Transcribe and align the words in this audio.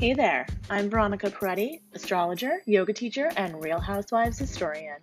Hey 0.00 0.14
there, 0.14 0.46
I'm 0.70 0.88
Veronica 0.88 1.30
Peretti, 1.30 1.82
astrologer, 1.92 2.62
yoga 2.64 2.94
teacher, 2.94 3.30
and 3.36 3.62
Real 3.62 3.78
Housewives 3.78 4.38
historian. 4.38 4.96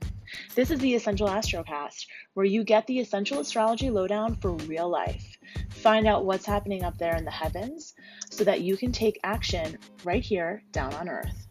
This 0.55 0.71
is 0.71 0.79
the 0.79 0.95
Essential 0.95 1.27
Astrocast, 1.27 2.07
where 2.33 2.47
you 2.47 2.63
get 2.63 2.87
the 2.87 2.99
essential 2.99 3.39
astrology 3.39 3.91
lowdown 3.91 4.37
for 4.37 4.53
real 4.53 4.89
life. 4.89 5.37
Find 5.69 6.07
out 6.07 6.25
what's 6.25 6.47
happening 6.47 6.83
up 6.83 6.97
there 6.97 7.15
in 7.15 7.25
the 7.25 7.29
heavens 7.29 7.93
so 8.31 8.43
that 8.45 8.61
you 8.61 8.75
can 8.75 8.91
take 8.91 9.19
action 9.23 9.77
right 10.03 10.23
here 10.23 10.63
down 10.71 10.91
on 10.95 11.09
Earth. 11.09 11.47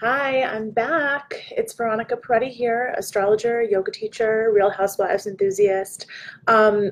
Hi, 0.00 0.42
I'm 0.42 0.72
back. 0.72 1.42
It's 1.52 1.72
Veronica 1.72 2.18
Peretti 2.18 2.50
here, 2.50 2.94
astrologer, 2.98 3.62
yoga 3.62 3.92
teacher, 3.92 4.52
Real 4.54 4.68
Housewives 4.68 5.26
enthusiast. 5.26 6.04
Um, 6.48 6.90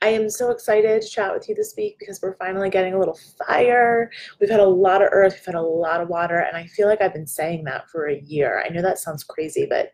I 0.00 0.08
am 0.08 0.30
so 0.30 0.50
excited 0.50 1.02
to 1.02 1.08
chat 1.08 1.34
with 1.34 1.48
you 1.48 1.56
this 1.56 1.74
week 1.76 1.96
because 1.98 2.20
we're 2.22 2.36
finally 2.36 2.70
getting 2.70 2.94
a 2.94 2.98
little 2.98 3.18
fire. 3.46 4.10
We've 4.40 4.50
had 4.50 4.60
a 4.60 4.64
lot 4.64 5.02
of 5.02 5.08
earth, 5.10 5.34
we've 5.34 5.46
had 5.46 5.54
a 5.56 5.62
lot 5.62 6.00
of 6.00 6.08
water, 6.08 6.38
and 6.38 6.56
I 6.56 6.66
feel 6.66 6.86
like 6.86 7.02
I've 7.02 7.12
been 7.12 7.26
saying 7.26 7.64
that 7.64 7.90
for 7.90 8.06
a 8.06 8.20
year. 8.20 8.62
I 8.64 8.68
know 8.68 8.82
that 8.82 9.00
sounds 9.00 9.24
crazy, 9.24 9.66
but 9.68 9.86
it 9.86 9.92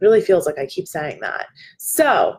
really 0.00 0.20
feels 0.20 0.46
like 0.46 0.58
I 0.58 0.66
keep 0.66 0.86
saying 0.86 1.18
that. 1.22 1.46
So, 1.78 2.36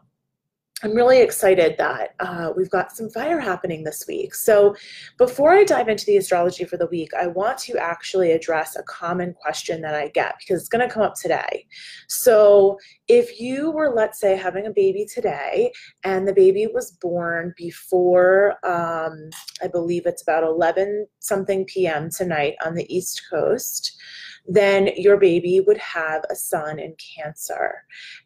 I'm 0.84 0.94
really 0.94 1.22
excited 1.22 1.78
that 1.78 2.16
uh, 2.20 2.52
we've 2.56 2.70
got 2.70 2.92
some 2.92 3.10
fire 3.10 3.40
happening 3.40 3.86
this 3.86 4.04
week. 4.10 4.36
So, 4.36 4.76
before 5.18 5.54
I 5.54 5.64
dive 5.64 5.88
into 5.88 6.06
the 6.06 6.18
astrology 6.18 6.66
for 6.66 6.76
the 6.76 6.88
week, 6.88 7.12
I 7.18 7.28
want 7.28 7.58
to 7.60 7.78
actually 7.78 8.34
address 8.34 8.76
a 8.76 8.84
common 8.84 9.34
question 9.36 9.80
that 9.82 9.96
I 9.96 10.10
get 10.10 10.36
because 10.38 10.60
it's 10.60 10.70
going 10.70 10.86
to 10.86 10.94
come 10.94 11.02
up 11.02 11.16
today. 11.16 11.66
So, 12.10 12.78
if 13.08 13.40
you 13.40 13.72
were, 13.72 13.94
let's 13.96 14.20
say, 14.20 14.36
having 14.36 14.66
a 14.66 14.72
baby 14.72 15.06
today 15.06 15.72
and 16.04 16.28
the 16.28 16.34
baby 16.34 16.68
was 16.68 16.92
born 16.92 17.54
before, 17.56 18.58
um, 18.66 19.30
I 19.64 19.68
believe 19.72 20.06
it's 20.06 20.24
about 20.24 20.44
11 20.44 21.08
something 21.20 21.64
p.m. 21.66 22.10
tonight 22.10 22.56
on 22.66 22.76
the 22.76 22.94
East 22.94 23.22
Coast, 23.30 23.98
then 24.48 24.90
your 24.96 25.18
baby 25.18 25.60
would 25.60 25.78
have 25.78 26.24
a 26.30 26.36
sun 26.36 26.80
in 26.80 26.96
Cancer. 27.16 27.84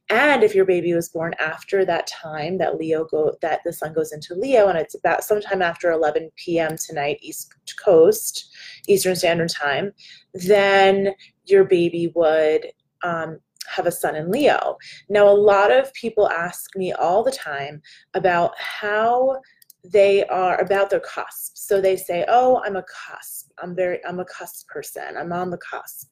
And 0.09 0.43
if 0.43 0.53
your 0.53 0.65
baby 0.65 0.93
was 0.93 1.09
born 1.09 1.33
after 1.39 1.85
that 1.85 2.07
time 2.07 2.57
that 2.57 2.77
Leo 2.77 3.05
go 3.05 3.37
that 3.41 3.61
the 3.63 3.73
sun 3.73 3.93
goes 3.93 4.11
into 4.11 4.35
Leo 4.35 4.67
and 4.67 4.77
it's 4.77 4.95
about 4.95 5.23
sometime 5.23 5.61
after 5.61 5.91
11 5.91 6.31
p.m. 6.35 6.75
tonight 6.77 7.19
East 7.21 7.53
Coast 7.83 8.53
Eastern 8.87 9.15
Standard 9.15 9.49
Time, 9.49 9.91
then 10.33 11.13
your 11.45 11.63
baby 11.63 12.11
would 12.15 12.67
um, 13.03 13.39
have 13.67 13.85
a 13.85 13.91
sun 13.91 14.15
in 14.15 14.31
Leo. 14.31 14.77
Now, 15.09 15.27
a 15.27 15.33
lot 15.33 15.71
of 15.71 15.93
people 15.93 16.29
ask 16.29 16.75
me 16.75 16.91
all 16.91 17.23
the 17.23 17.31
time 17.31 17.81
about 18.13 18.57
how 18.57 19.41
they 19.83 20.25
are 20.25 20.59
about 20.59 20.89
their 20.89 20.99
cusp. 20.99 21.55
So 21.55 21.79
they 21.79 21.95
say, 21.95 22.25
"Oh, 22.27 22.61
I'm 22.65 22.75
a 22.75 22.83
cusp. 22.83 23.51
I'm 23.61 23.75
very 23.75 24.03
I'm 24.05 24.19
a 24.19 24.25
cusp 24.25 24.67
person. 24.67 25.15
I'm 25.17 25.31
on 25.31 25.49
the 25.49 25.57
cusp. 25.57 26.08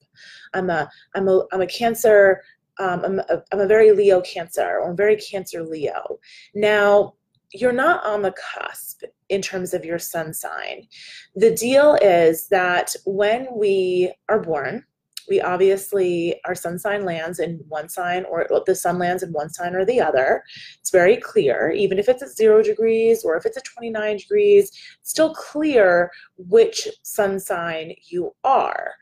I'm 0.54 0.70
a 0.70 0.88
I'm 1.14 1.28
a 1.28 1.44
I'm 1.52 1.60
a 1.60 1.66
Cancer. 1.66 2.42
Um, 2.80 3.04
I'm 3.04 3.18
a, 3.18 3.42
I'm 3.50 3.60
a 3.60 3.66
very 3.66 3.90
Leo 3.90 4.20
Cancer, 4.20 4.78
or 4.80 4.90
I'm 4.90 4.96
very 4.96 5.16
Cancer 5.16 5.64
Leo." 5.64 6.18
Now, 6.54 7.14
you're 7.52 7.72
not 7.72 8.04
on 8.04 8.22
the 8.22 8.32
cusp 8.32 9.02
in 9.28 9.42
terms 9.42 9.74
of 9.74 9.84
your 9.84 9.98
sun 9.98 10.32
sign. 10.32 10.86
The 11.34 11.54
deal 11.54 11.98
is 12.00 12.48
that 12.48 12.94
when 13.04 13.48
we 13.54 14.12
are 14.28 14.40
born, 14.40 14.84
we 15.28 15.40
obviously 15.40 16.40
our 16.44 16.54
sun 16.54 16.78
sign 16.78 17.04
lands 17.04 17.38
in 17.38 17.60
one 17.68 17.88
sign 17.88 18.24
or 18.24 18.46
the 18.66 18.74
sun 18.74 18.98
lands 18.98 19.22
in 19.22 19.32
one 19.32 19.50
sign 19.50 19.74
or 19.74 19.84
the 19.84 20.00
other 20.00 20.42
it's 20.80 20.90
very 20.90 21.16
clear 21.16 21.70
even 21.70 21.98
if 21.98 22.08
it's 22.08 22.22
at 22.22 22.30
zero 22.30 22.62
degrees 22.62 23.24
or 23.24 23.36
if 23.36 23.44
it's 23.44 23.56
at 23.56 23.64
29 23.64 24.16
degrees 24.16 24.70
still 25.02 25.34
clear 25.34 26.10
which 26.36 26.88
sun 27.02 27.38
sign 27.38 27.94
you 28.08 28.34
are 28.44 28.92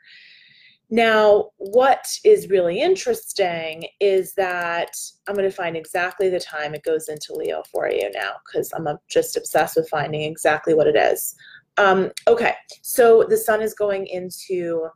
now, 0.89 1.49
what 1.57 2.07
is 2.23 2.49
really 2.49 2.79
interesting 2.79 3.87
is 3.99 4.33
that 4.35 4.95
I'm 5.27 5.35
going 5.35 5.49
to 5.49 5.55
find 5.55 5.75
exactly 5.75 6.29
the 6.29 6.39
time 6.39 6.73
it 6.73 6.83
goes 6.83 7.09
into 7.09 7.33
Leo 7.33 7.63
for 7.69 7.89
you 7.89 8.09
now 8.11 8.35
because 8.45 8.71
I'm 8.73 8.87
just 9.09 9.35
obsessed 9.35 9.75
with 9.75 9.89
finding 9.89 10.21
exactly 10.21 10.73
what 10.73 10.87
it 10.87 10.95
is. 10.95 11.35
Um, 11.77 12.11
okay, 12.27 12.53
so 12.81 13.25
the 13.27 13.35
sun 13.35 13.61
is 13.61 13.73
going 13.73 14.07
into 14.07 14.87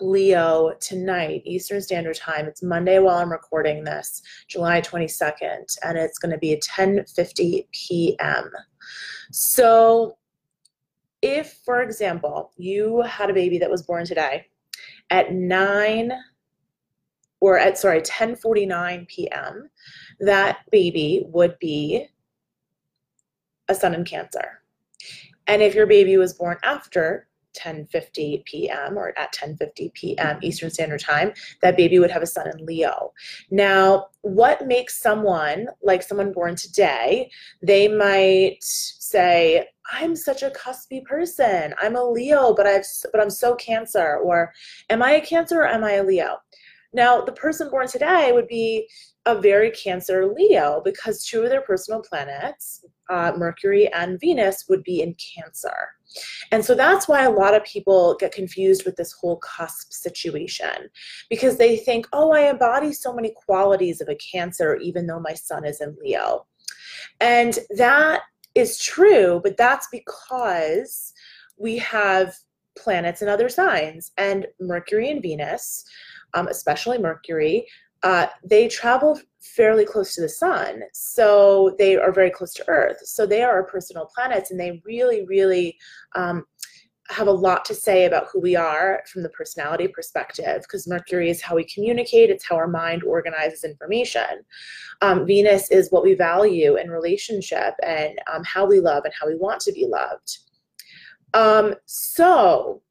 Leo 0.00 0.72
tonight, 0.80 1.42
Eastern 1.44 1.82
Standard 1.82 2.16
Time. 2.16 2.46
It's 2.46 2.62
Monday 2.62 2.98
while 2.98 3.18
I'm 3.18 3.30
recording 3.30 3.84
this, 3.84 4.22
July 4.48 4.80
22nd, 4.80 5.76
and 5.84 5.98
it's 5.98 6.18
going 6.18 6.32
to 6.32 6.38
be 6.38 6.60
10:50 6.66 7.66
p.m. 7.72 8.50
So, 9.32 10.16
if, 11.20 11.60
for 11.64 11.82
example, 11.82 12.52
you 12.56 13.02
had 13.02 13.28
a 13.28 13.34
baby 13.34 13.58
that 13.58 13.70
was 13.70 13.82
born 13.82 14.06
today 14.06 14.46
at 15.10 15.32
9 15.32 16.12
or 17.40 17.58
at 17.58 17.78
sorry 17.78 18.00
10:49 18.00 19.06
p.m., 19.08 19.70
that 20.20 20.58
baby 20.70 21.24
would 21.26 21.58
be 21.58 22.08
a 23.68 23.74
sun 23.74 23.94
in 23.94 24.04
Cancer. 24.04 24.62
And 25.46 25.62
if 25.62 25.74
your 25.74 25.86
baby 25.86 26.16
was 26.16 26.34
born 26.34 26.58
after 26.62 27.28
10:50 27.56 28.44
p.m. 28.44 28.96
or 28.96 29.18
at 29.18 29.32
10:50 29.32 29.92
p.m. 29.94 30.38
Eastern 30.42 30.70
Standard 30.70 31.00
Time, 31.00 31.32
that 31.62 31.76
baby 31.76 31.98
would 31.98 32.10
have 32.10 32.22
a 32.22 32.26
sun 32.26 32.48
in 32.48 32.64
Leo. 32.64 33.12
Now, 33.50 34.08
what 34.22 34.66
makes 34.66 35.00
someone 35.00 35.68
like 35.82 36.02
someone 36.02 36.32
born 36.32 36.56
today, 36.56 37.30
they 37.62 37.88
might 37.88 38.64
say, 39.10 39.68
"I'm 39.92 40.14
such 40.16 40.42
a 40.42 40.50
cuspy 40.50 41.04
person. 41.04 41.74
I'm 41.80 41.96
a 41.96 42.04
Leo, 42.04 42.54
but 42.54 42.66
I've 42.66 42.86
but 43.12 43.20
I'm 43.20 43.30
so 43.30 43.54
Cancer," 43.54 44.18
or 44.18 44.52
"Am 44.90 45.02
I 45.02 45.12
a 45.12 45.20
Cancer 45.20 45.60
or 45.60 45.66
am 45.66 45.84
I 45.84 45.92
a 45.92 46.04
Leo?" 46.04 46.38
Now, 46.92 47.20
the 47.20 47.32
person 47.32 47.70
born 47.70 47.86
today 47.86 48.32
would 48.32 48.48
be 48.48 48.88
a 49.26 49.38
very 49.38 49.70
Cancer 49.70 50.26
Leo 50.26 50.80
because 50.84 51.24
two 51.24 51.42
of 51.42 51.50
their 51.50 51.60
personal 51.60 52.00
planets, 52.00 52.84
uh, 53.10 53.32
Mercury 53.36 53.92
and 53.92 54.18
Venus, 54.18 54.64
would 54.68 54.82
be 54.82 55.02
in 55.02 55.14
Cancer. 55.14 55.90
And 56.50 56.64
so 56.64 56.74
that's 56.74 57.06
why 57.06 57.24
a 57.24 57.30
lot 57.30 57.54
of 57.54 57.62
people 57.64 58.16
get 58.18 58.32
confused 58.32 58.86
with 58.86 58.96
this 58.96 59.12
whole 59.12 59.36
cusp 59.36 59.92
situation 59.92 60.88
because 61.28 61.58
they 61.58 61.76
think, 61.76 62.08
oh, 62.14 62.32
I 62.32 62.48
embody 62.48 62.94
so 62.94 63.12
many 63.12 63.34
qualities 63.46 64.00
of 64.00 64.08
a 64.08 64.14
Cancer, 64.14 64.76
even 64.76 65.06
though 65.06 65.20
my 65.20 65.34
sun 65.34 65.66
is 65.66 65.82
in 65.82 65.94
Leo. 66.02 66.46
And 67.20 67.58
that 67.76 68.22
is 68.54 68.78
true, 68.78 69.40
but 69.42 69.56
that's 69.56 69.88
because 69.92 71.12
we 71.56 71.78
have 71.78 72.34
planets 72.76 73.22
in 73.22 73.28
other 73.28 73.48
signs, 73.48 74.12
and 74.16 74.46
Mercury 74.60 75.10
and 75.10 75.22
Venus, 75.22 75.84
um, 76.34 76.48
especially 76.48 76.98
Mercury, 76.98 77.66
uh, 78.04 78.26
they 78.44 78.68
travel 78.68 79.20
fairly 79.40 79.84
close 79.84 80.14
to 80.14 80.20
the 80.20 80.28
sun. 80.28 80.82
So 80.92 81.74
they 81.78 81.96
are 81.96 82.12
very 82.12 82.30
close 82.30 82.52
to 82.54 82.68
Earth. 82.68 82.98
So 83.02 83.26
they 83.26 83.42
are 83.42 83.52
our 83.52 83.64
personal 83.64 84.08
planets, 84.14 84.50
and 84.50 84.60
they 84.60 84.80
really, 84.84 85.24
really 85.26 85.76
um, 86.14 86.44
have 87.10 87.26
a 87.26 87.32
lot 87.32 87.64
to 87.64 87.74
say 87.74 88.04
about 88.04 88.28
who 88.30 88.40
we 88.40 88.54
are 88.54 89.02
from 89.10 89.22
the 89.22 89.28
personality 89.30 89.88
perspective 89.88 90.62
because 90.62 90.86
Mercury 90.86 91.30
is 91.30 91.40
how 91.40 91.56
we 91.56 91.64
communicate, 91.64 92.30
it's 92.30 92.46
how 92.46 92.56
our 92.56 92.68
mind 92.68 93.02
organizes 93.02 93.64
information. 93.64 94.44
Um, 95.00 95.26
Venus 95.26 95.70
is 95.70 95.90
what 95.90 96.02
we 96.02 96.14
value 96.14 96.76
in 96.76 96.90
relationship 96.90 97.74
and 97.82 98.18
um, 98.32 98.44
how 98.44 98.66
we 98.66 98.80
love 98.80 99.04
and 99.04 99.14
how 99.18 99.26
we 99.26 99.36
want 99.36 99.60
to 99.62 99.72
be 99.72 99.86
loved. 99.86 100.38
Um, 101.34 101.74
so, 101.86 102.82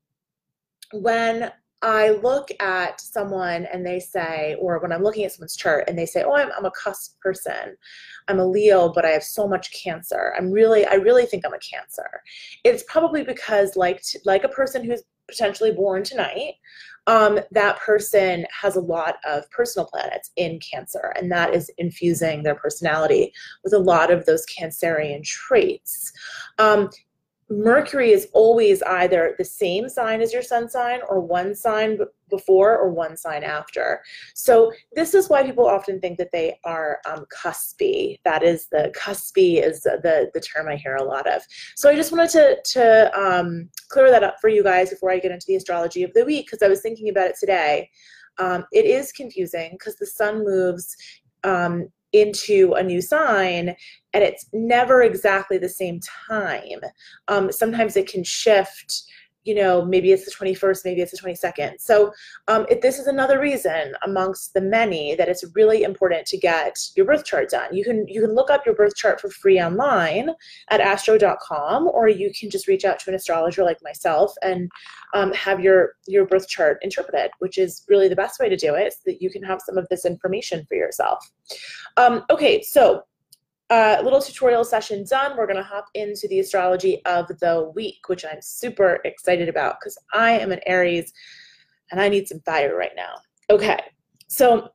when 0.94 1.52
I 1.82 2.10
look 2.10 2.50
at 2.60 3.00
someone 3.00 3.68
and 3.72 3.86
they 3.86 4.00
say, 4.00 4.56
or 4.60 4.80
when 4.80 4.92
I'm 4.92 5.04
looking 5.04 5.26
at 5.26 5.32
someone's 5.32 5.56
chart 5.56 5.86
and 5.88 5.98
they 5.98 6.06
say, 6.06 6.24
oh, 6.24 6.34
I'm, 6.34 6.50
I'm 6.58 6.66
a 6.66 6.72
cusp 6.72 7.20
person. 7.20 7.78
I'm 8.28 8.40
a 8.40 8.46
Leo, 8.46 8.92
but 8.92 9.06
I 9.06 9.10
have 9.10 9.24
so 9.24 9.48
much 9.48 9.72
cancer. 9.72 10.34
I'm 10.38 10.52
really, 10.52 10.86
I 10.86 10.96
really 10.96 11.26
think 11.26 11.46
I'm 11.46 11.54
a 11.54 11.60
cancer. 11.60 12.10
It's 12.64 12.84
probably 12.88 13.24
because 13.24 13.76
like, 13.76 14.02
like 14.26 14.44
a 14.44 14.50
person 14.50 14.84
who's 14.84 15.04
potentially 15.30 15.72
born 15.72 16.04
tonight, 16.04 16.56
um, 17.08 17.40
that 17.52 17.80
person 17.80 18.46
has 18.52 18.76
a 18.76 18.82
lot 18.82 19.16
of 19.26 19.50
personal 19.50 19.88
planets 19.88 20.32
in 20.36 20.60
Cancer, 20.60 21.14
and 21.16 21.32
that 21.32 21.54
is 21.54 21.72
infusing 21.78 22.44
their 22.44 22.56
personality 22.56 23.32
with 23.64 23.74
a 23.74 23.80
lot 23.80 24.12
of 24.12 24.26
those 24.26 24.46
Cancerian 24.46 25.24
traits. 25.24 26.12
Um, 26.60 26.90
Mercury 27.50 28.12
is 28.12 28.28
always 28.34 28.82
either 28.84 29.36
the 29.38 29.46
same 29.46 29.88
sign 29.88 30.22
as 30.22 30.34
your 30.34 30.42
sun 30.42 30.70
sign 30.70 31.00
or 31.08 31.20
one 31.20 31.56
sign 31.56 31.98
before 32.30 32.78
or 32.78 32.90
one 32.90 33.16
sign 33.16 33.44
after. 33.44 34.02
So 34.36 34.72
this 34.94 35.14
is 35.14 35.30
why 35.30 35.44
people 35.44 35.66
often 35.66 36.00
think 36.02 36.18
that 36.18 36.32
they 36.34 36.60
are 36.66 37.00
um, 37.06 37.26
cuspy. 37.34 38.20
That 38.26 38.44
is 38.44 38.68
the 38.68 38.94
cuspy 38.98 39.64
is 39.64 39.82
the, 39.84 40.30
the 40.34 40.42
term 40.42 40.68
I 40.68 40.76
hear 40.76 40.96
a 40.96 41.04
lot 41.04 41.26
of. 41.26 41.42
So 41.76 41.90
I 41.90 41.96
just 41.96 42.12
wanted 42.12 42.30
to, 42.32 42.58
to 42.74 43.20
um, 43.20 43.70
clear 43.90 44.12
that 44.12 44.24
up 44.24 44.38
for 44.42 44.50
you 44.50 44.64
guys 44.64 44.90
before 44.90 45.12
I 45.12 45.20
get 45.20 45.32
into 45.32 45.46
the 45.48 45.56
astrology 45.56 46.04
of 46.04 46.14
the 46.14 46.26
week 46.26 46.48
because 46.48 46.62
I 46.62 46.70
was 46.70 46.82
thinking 46.82 47.10
about 47.10 47.30
it 47.30 47.38
today. 47.40 47.90
Um, 48.40 48.66
it 48.72 48.86
is 48.86 49.12
confusing 49.12 49.72
because 49.72 49.96
the 49.96 50.06
sun 50.06 50.44
moves 50.44 50.96
um, 51.44 51.88
into 52.14 52.74
a 52.74 52.84
new 52.84 53.02
sign 53.02 53.76
and 54.14 54.24
it's 54.24 54.48
never 54.54 55.02
exactly 55.02 55.58
the 55.58 55.70
same 55.70 56.00
time. 56.30 56.80
Um, 57.28 57.52
sometimes 57.52 57.96
it 57.96 58.10
can 58.10 58.24
shift 58.24 59.04
you 59.48 59.56
know, 59.56 59.84
maybe 59.86 60.12
it's 60.12 60.26
the 60.26 60.32
21st, 60.32 60.82
maybe 60.84 61.02
it's 61.02 61.12
the 61.12 61.18
22nd. 61.18 61.80
So 61.80 62.12
um, 62.50 62.66
if 62.70 62.82
this 62.82 63.00
is 63.00 63.08
another 63.08 63.40
reason 63.40 63.94
amongst 64.04 64.54
the 64.54 64.62
many 64.62 65.16
that 65.16 65.30
it's 65.30 65.46
really 65.56 65.84
important 65.84 66.26
to 66.28 66.38
get 66.38 66.78
your 66.96 67.06
birth 67.06 67.24
chart 67.24 67.50
done. 67.50 67.74
You 67.74 67.84
can 67.84 68.08
you 68.08 68.22
can 68.22 68.36
look 68.36 68.50
up 68.50 68.66
your 68.66 68.76
birth 68.76 68.96
chart 68.96 69.22
for 69.22 69.30
free 69.30 69.62
online 69.62 70.32
at 70.70 70.82
astro.com, 70.82 71.88
or 71.88 72.10
you 72.10 72.32
can 72.38 72.50
just 72.50 72.68
reach 72.68 72.84
out 72.84 73.00
to 73.00 73.10
an 73.10 73.16
astrologer 73.16 73.64
like 73.64 73.78
myself 73.82 74.34
and 74.42 74.70
um, 75.14 75.32
have 75.34 75.62
your 75.62 75.94
your 76.08 76.26
birth 76.26 76.48
chart 76.48 76.78
interpreted, 76.82 77.32
which 77.40 77.58
is 77.58 77.84
really 77.88 78.10
the 78.10 78.16
best 78.16 78.40
way 78.40 78.50
to 78.50 78.58
do 78.58 78.76
it, 78.76 78.94
so 78.94 79.00
that 79.06 79.22
you 79.22 79.30
can 79.30 79.44
have 79.44 79.62
some 79.66 79.78
of 79.78 79.88
this 79.90 80.06
information 80.06 80.66
for 80.68 80.76
yourself. 80.76 81.20
Um, 81.96 82.24
okay, 82.30 82.62
so 82.62 83.04
uh, 83.70 84.00
little 84.04 84.22
tutorial 84.22 84.64
session 84.64 85.06
done. 85.10 85.36
We're 85.36 85.48
going 85.48 85.58
to 85.58 85.64
hop 85.64 85.88
into 85.94 86.28
the 86.28 86.40
astrology 86.40 87.04
of 87.06 87.28
the 87.40 87.72
week, 87.76 88.08
which 88.08 88.24
I'm 88.26 88.42
super 88.42 89.00
excited 89.04 89.50
about 89.50 89.78
because 89.80 89.98
I 90.14 90.32
am 90.32 90.52
an 90.52 90.62
Aries 90.66 91.12
and 91.92 92.00
I 92.00 92.10
need 92.10 92.28
some 92.28 92.40
fire 92.42 92.76
right 92.76 92.94
now. 92.96 93.16
Okay, 93.50 93.80
so 94.28 94.70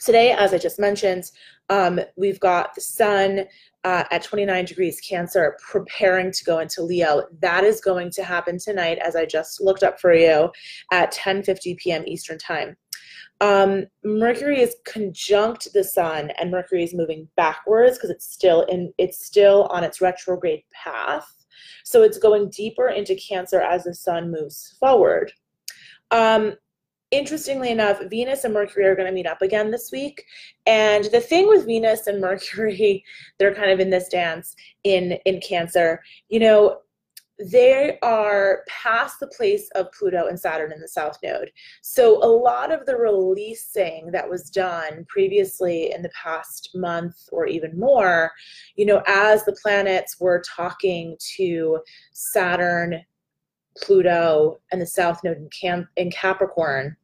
today, 0.00 0.32
as 0.32 0.52
I 0.52 0.58
just 0.58 0.78
mentioned, 0.78 1.30
um, 1.68 2.00
we've 2.16 2.40
got 2.40 2.74
the 2.74 2.80
sun 2.80 3.46
uh, 3.84 4.04
at 4.10 4.22
29 4.22 4.64
degrees 4.64 5.00
Cancer 5.00 5.56
preparing 5.60 6.30
to 6.30 6.44
go 6.44 6.58
into 6.58 6.82
Leo. 6.82 7.24
That 7.40 7.64
is 7.64 7.80
going 7.80 8.10
to 8.12 8.24
happen 8.24 8.58
tonight, 8.58 8.98
as 8.98 9.16
I 9.16 9.26
just 9.26 9.60
looked 9.60 9.82
up 9.82 10.00
for 10.00 10.14
you, 10.14 10.50
at 10.92 11.12
10:50 11.12 11.76
p.m. 11.78 12.04
Eastern 12.06 12.38
Time. 12.38 12.76
Um, 13.42 13.86
Mercury 14.04 14.60
is 14.60 14.76
conjunct 14.86 15.72
the 15.74 15.82
Sun, 15.82 16.30
and 16.38 16.52
Mercury 16.52 16.84
is 16.84 16.94
moving 16.94 17.26
backwards 17.36 17.96
because 17.96 18.10
it's 18.10 18.32
still 18.32 18.62
in 18.62 18.94
it's 18.98 19.26
still 19.26 19.64
on 19.64 19.82
its 19.82 20.00
retrograde 20.00 20.62
path. 20.72 21.26
So 21.82 22.02
it's 22.02 22.18
going 22.18 22.50
deeper 22.50 22.88
into 22.88 23.16
Cancer 23.16 23.60
as 23.60 23.82
the 23.82 23.94
Sun 23.94 24.30
moves 24.30 24.76
forward. 24.78 25.32
Um, 26.12 26.54
interestingly 27.10 27.70
enough, 27.70 28.00
Venus 28.08 28.44
and 28.44 28.54
Mercury 28.54 28.86
are 28.86 28.94
going 28.94 29.08
to 29.08 29.12
meet 29.12 29.26
up 29.26 29.42
again 29.42 29.72
this 29.72 29.90
week. 29.90 30.24
And 30.66 31.06
the 31.06 31.20
thing 31.20 31.48
with 31.48 31.66
Venus 31.66 32.06
and 32.06 32.20
Mercury, 32.20 33.04
they're 33.38 33.56
kind 33.56 33.72
of 33.72 33.80
in 33.80 33.90
this 33.90 34.06
dance 34.06 34.54
in 34.84 35.18
in 35.24 35.40
Cancer. 35.40 36.00
You 36.28 36.38
know, 36.38 36.78
they 37.38 37.98
are 38.02 38.62
past 38.68 39.20
the 39.20 39.26
place 39.28 39.68
of 39.74 39.92
Pluto 39.92 40.26
and 40.26 40.38
Saturn 40.38 40.72
in 40.72 40.80
the 40.80 40.88
South 40.88 41.18
Node. 41.22 41.50
So 41.80 42.22
a 42.22 42.26
lot 42.26 42.72
of 42.72 42.86
the 42.86 42.96
releasing 42.96 44.10
that 44.12 44.28
was 44.28 44.50
done 44.50 45.04
previously 45.08 45.92
in 45.92 46.02
the 46.02 46.10
past 46.10 46.70
month 46.74 47.28
or 47.32 47.46
even 47.46 47.78
more, 47.78 48.32
you 48.76 48.86
know, 48.86 49.02
as 49.06 49.44
the 49.44 49.56
planets 49.62 50.20
were 50.20 50.42
talking 50.46 51.16
to 51.36 51.80
Saturn, 52.12 53.02
Pluto, 53.76 54.60
and 54.70 54.80
the 54.80 54.86
South 54.86 55.24
Node 55.24 55.38
in, 55.38 55.48
Cam- 55.48 55.88
in 55.96 56.10
Capricorn, 56.10 56.96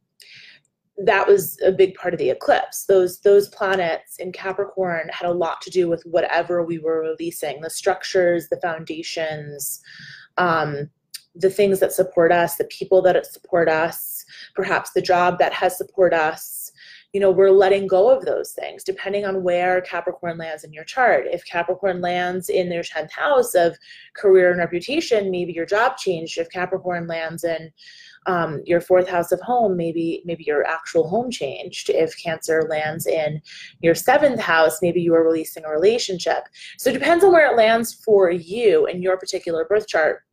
that 1.04 1.28
was 1.28 1.58
a 1.64 1.70
big 1.70 1.94
part 1.94 2.12
of 2.12 2.18
the 2.18 2.30
eclipse. 2.30 2.84
Those 2.86 3.20
those 3.20 3.48
planets 3.48 4.16
in 4.18 4.32
Capricorn 4.32 5.08
had 5.12 5.28
a 5.28 5.32
lot 5.32 5.60
to 5.62 5.70
do 5.70 5.88
with 5.88 6.02
whatever 6.04 6.64
we 6.64 6.78
were 6.78 7.00
releasing, 7.00 7.60
the 7.60 7.70
structures, 7.70 8.48
the 8.48 8.60
foundations, 8.60 9.80
um, 10.38 10.90
the 11.34 11.50
things 11.50 11.78
that 11.80 11.92
support 11.92 12.32
us, 12.32 12.56
the 12.56 12.64
people 12.64 13.00
that 13.02 13.26
support 13.26 13.68
us, 13.68 14.24
perhaps 14.54 14.90
the 14.90 15.02
job 15.02 15.38
that 15.38 15.52
has 15.52 15.76
support 15.76 16.12
us. 16.12 16.72
You 17.12 17.20
know, 17.20 17.30
we're 17.30 17.50
letting 17.50 17.86
go 17.86 18.10
of 18.10 18.24
those 18.24 18.52
things 18.52 18.84
depending 18.84 19.24
on 19.24 19.42
where 19.42 19.80
Capricorn 19.80 20.36
lands 20.36 20.64
in 20.64 20.72
your 20.72 20.84
chart. 20.84 21.26
If 21.26 21.44
Capricorn 21.46 22.00
lands 22.00 22.48
in 22.48 22.68
their 22.68 22.82
10th 22.82 23.10
house 23.12 23.54
of 23.54 23.76
career 24.14 24.50
and 24.50 24.58
reputation, 24.58 25.30
maybe 25.30 25.52
your 25.52 25.66
job 25.66 25.96
changed. 25.96 26.38
If 26.38 26.50
Capricorn 26.50 27.06
lands 27.06 27.44
in 27.44 27.72
um, 28.26 28.60
your 28.66 28.82
fourth 28.82 29.08
house 29.08 29.32
of 29.32 29.40
home, 29.40 29.76
maybe 29.76 30.22
maybe 30.26 30.44
your 30.44 30.66
actual 30.66 31.08
home 31.08 31.30
changed. 31.30 31.88
If 31.88 32.16
Cancer 32.22 32.66
lands 32.68 33.06
in 33.06 33.40
your 33.80 33.94
seventh 33.94 34.40
house, 34.40 34.82
maybe 34.82 35.00
you 35.00 35.14
are 35.14 35.24
releasing 35.24 35.64
a 35.64 35.70
relationship. 35.70 36.44
So 36.76 36.90
it 36.90 36.94
depends 36.94 37.24
on 37.24 37.32
where 37.32 37.50
it 37.50 37.56
lands 37.56 37.94
for 37.94 38.30
you 38.30 38.86
in 38.86 39.02
your 39.02 39.16
particular 39.16 39.64
birth 39.64 39.88
chart 39.88 40.24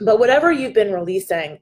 but 0.00 0.18
whatever 0.18 0.52
you've 0.52 0.74
been 0.74 0.92
releasing, 0.92 1.58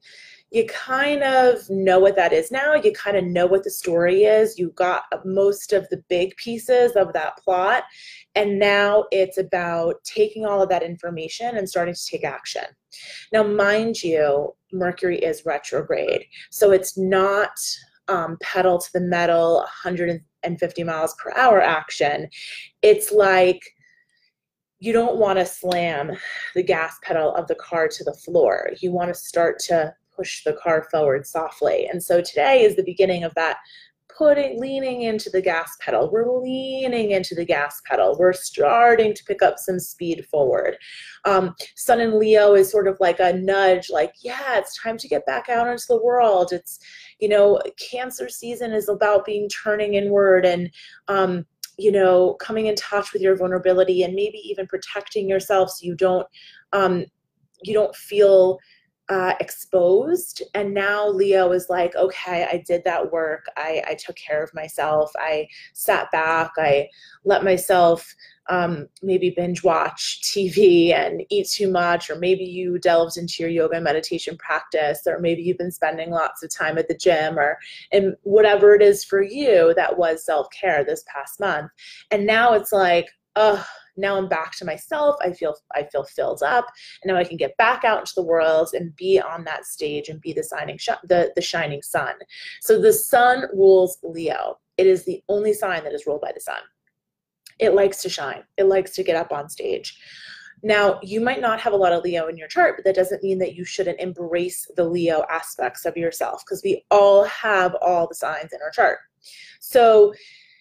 you 0.51 0.67
kind 0.67 1.23
of 1.23 1.59
know 1.71 2.01
what 2.01 2.17
that 2.17 2.33
is 2.33 2.51
now. 2.51 2.75
You 2.75 2.93
kind 2.93 3.17
of 3.17 3.25
know 3.25 3.47
what 3.47 3.63
the 3.63 3.71
story 3.71 4.25
is. 4.25 4.59
You 4.59 4.71
got 4.71 5.05
most 5.25 5.73
of 5.73 5.89
the 5.91 6.03
big 6.09 6.37
pieces 6.37 6.93
of 6.97 7.13
that 7.13 7.37
plot. 7.39 7.85
And 8.35 8.59
now 8.59 9.05
it's 9.13 9.39
about 9.39 10.03
taking 10.03 10.45
all 10.45 10.61
of 10.61 10.69
that 10.71 10.83
information 10.83 11.57
and 11.57 11.69
starting 11.69 11.95
to 11.95 12.07
take 12.07 12.25
action. 12.25 12.65
Now, 13.33 13.45
mind 13.45 14.03
you, 14.03 14.55
Mercury 14.73 15.19
is 15.19 15.47
retrograde. 15.47 16.25
So 16.51 16.73
it's 16.73 16.99
not 16.99 17.53
um, 18.09 18.37
pedal 18.43 18.79
to 18.79 18.93
the 18.93 19.01
metal, 19.01 19.59
150 19.59 20.83
miles 20.83 21.15
per 21.23 21.33
hour 21.37 21.61
action. 21.61 22.29
It's 22.83 23.13
like, 23.13 23.61
you 24.81 24.93
don't 24.93 25.19
want 25.19 25.39
to 25.39 25.45
slam 25.45 26.13
the 26.55 26.63
gas 26.63 26.97
pedal 27.03 27.35
of 27.35 27.47
the 27.47 27.55
car 27.55 27.87
to 27.87 28.03
the 28.03 28.15
floor. 28.15 28.71
You 28.81 28.91
want 28.91 29.09
to 29.09 29.15
start 29.15 29.59
to 29.67 29.95
push 30.21 30.45
the 30.45 30.53
car 30.53 30.87
forward 30.91 31.27
softly. 31.27 31.89
And 31.91 32.03
so 32.03 32.21
today 32.21 32.63
is 32.63 32.77
the 32.77 32.83
beginning 32.83 33.25
of 33.25 33.35
that 33.35 33.57
putting 34.19 34.61
leaning 34.61 35.03
into 35.03 35.31
the 35.31 35.41
gas 35.41 35.79
pedal. 35.81 36.11
We're 36.11 36.31
leaning 36.43 37.13
into 37.13 37.35
the 37.35 37.45
gas 37.45 37.81
pedal. 37.87 38.17
We're 38.19 38.35
starting 38.35 39.15
to 39.15 39.25
pick 39.25 39.41
up 39.41 39.59
some 39.59 39.81
speed 39.81 40.27
forward. 40.31 40.77
Um, 41.25 41.55
Sun 41.77 42.01
and 42.01 42.15
Leo 42.15 42.55
is 42.55 42.71
sort 42.71 42.87
of 42.87 42.99
like 43.01 43.19
a 43.19 43.33
nudge, 43.33 43.89
like, 43.89 44.13
yeah, 44.21 44.59
it's 44.59 44.79
time 44.83 44.99
to 44.99 45.09
get 45.09 45.25
back 45.25 45.49
out 45.49 45.69
into 45.69 45.87
the 45.89 46.03
world. 46.03 46.53
It's, 46.53 46.79
you 47.19 47.31
know, 47.31 47.63
Cancer 47.79 48.29
season 48.29 48.73
is 48.73 48.91
about 48.91 49.25
being 49.25 49.49
turning 49.49 49.95
inward 49.95 50.45
and 50.45 50.71
um, 51.09 51.47
you 51.79 51.91
know, 51.91 52.35
coming 52.35 52.67
in 52.67 52.75
touch 52.75 53.15
with 53.15 53.23
your 53.23 53.37
vulnerability 53.37 54.03
and 54.03 54.15
maybe 54.15 54.37
even 54.45 54.67
protecting 54.67 55.31
yourself 55.31 55.71
so 55.71 55.87
you 55.87 55.95
don't 55.95 56.27
um, 56.75 57.07
you 57.63 57.73
don't 57.73 57.97
feel 57.97 58.59
uh, 59.11 59.35
exposed. 59.41 60.41
And 60.55 60.73
now 60.73 61.09
Leo 61.09 61.51
is 61.51 61.67
like, 61.69 61.97
okay, 61.97 62.47
I 62.51 62.63
did 62.65 62.85
that 62.85 63.11
work. 63.11 63.45
I, 63.57 63.83
I 63.89 63.95
took 63.95 64.15
care 64.15 64.43
of 64.43 64.55
myself. 64.55 65.11
I 65.19 65.49
sat 65.75 66.11
back. 66.13 66.53
I 66.57 66.89
let 67.25 67.43
myself 67.43 68.15
um, 68.49 68.89
maybe 69.03 69.31
binge 69.31 69.65
watch 69.65 70.21
TV 70.23 70.95
and 70.95 71.23
eat 71.29 71.49
too 71.49 71.69
much, 71.69 72.09
or 72.09 72.17
maybe 72.17 72.45
you 72.45 72.79
delved 72.79 73.17
into 73.17 73.35
your 73.41 73.51
yoga 73.51 73.77
and 73.77 73.85
meditation 73.85 74.37
practice, 74.39 75.03
or 75.07 75.19
maybe 75.19 75.43
you've 75.43 75.59
been 75.59 75.73
spending 75.73 76.11
lots 76.11 76.45
of 76.45 76.55
time 76.55 76.79
at 76.79 76.87
the 76.87 76.97
gym, 76.97 77.37
or 77.39 77.59
and 77.93 78.15
whatever 78.23 78.75
it 78.75 78.83
is 78.83 79.05
for 79.05 79.23
you 79.23 79.75
that 79.75 79.99
was 79.99 80.25
self 80.25 80.47
care 80.51 80.85
this 80.85 81.05
past 81.13 81.41
month. 81.41 81.71
And 82.13 82.27
now 82.27 82.55
it's 82.55 82.73
like, 82.73 83.09
oh, 83.35 83.65
now 83.97 84.17
I'm 84.17 84.29
back 84.29 84.53
to 84.57 84.65
myself. 84.65 85.17
I 85.21 85.33
feel 85.33 85.55
I 85.75 85.85
feel 85.85 86.05
filled 86.05 86.43
up, 86.43 86.67
and 87.03 87.13
now 87.13 87.19
I 87.19 87.25
can 87.25 87.37
get 87.37 87.57
back 87.57 87.85
out 87.85 88.01
into 88.01 88.13
the 88.17 88.23
world 88.23 88.71
and 88.73 88.95
be 88.97 89.21
on 89.21 89.45
that 89.45 89.67
stage 89.67 90.09
and 90.09 90.21
be 90.21 90.33
the 90.33 90.47
shining 90.49 90.79
sh- 90.79 90.91
the 91.05 91.33
the 91.35 91.43
shining 91.43 91.83
sun. 91.83 92.15
So 92.61 92.81
the 92.81 92.93
sun 92.93 93.45
rules 93.53 93.99
Leo. 94.03 94.59
It 94.77 94.87
is 94.87 95.05
the 95.05 95.23
only 95.29 95.53
sign 95.53 95.85
that 95.85 95.93
is 95.93 96.07
ruled 96.07 96.23
by 96.23 96.33
the 96.33 96.41
sun 96.41 96.61
it 97.61 97.75
likes 97.75 98.03
to 98.03 98.09
shine, 98.09 98.43
it 98.57 98.65
likes 98.65 98.93
to 98.93 99.05
get 99.05 99.17
up 99.17 99.33
on 99.33 99.49
stage. 99.49 99.99
Now, 100.63 100.99
you 101.03 101.21
might 101.21 101.41
not 101.41 101.61
have 101.61 101.73
a 101.73 101.77
lot 101.77 101.93
of 101.93 102.03
Leo 102.03 102.27
in 102.27 102.37
your 102.37 102.49
chart, 102.49 102.75
but 102.77 102.85
that 102.85 102.95
doesn't 102.95 103.23
mean 103.23 103.39
that 103.39 103.55
you 103.55 103.65
shouldn't 103.65 104.01
embrace 104.01 104.67
the 104.77 104.85
Leo 104.85 105.25
aspects 105.31 105.87
of 105.87 105.97
yourself 105.97 106.43
because 106.45 106.63
we 106.63 106.85
all 106.91 107.25
have 107.25 107.75
all 107.77 108.07
the 108.07 108.15
signs 108.15 108.53
in 108.53 108.61
our 108.63 108.71
chart. 108.71 108.99
So, 109.61 110.13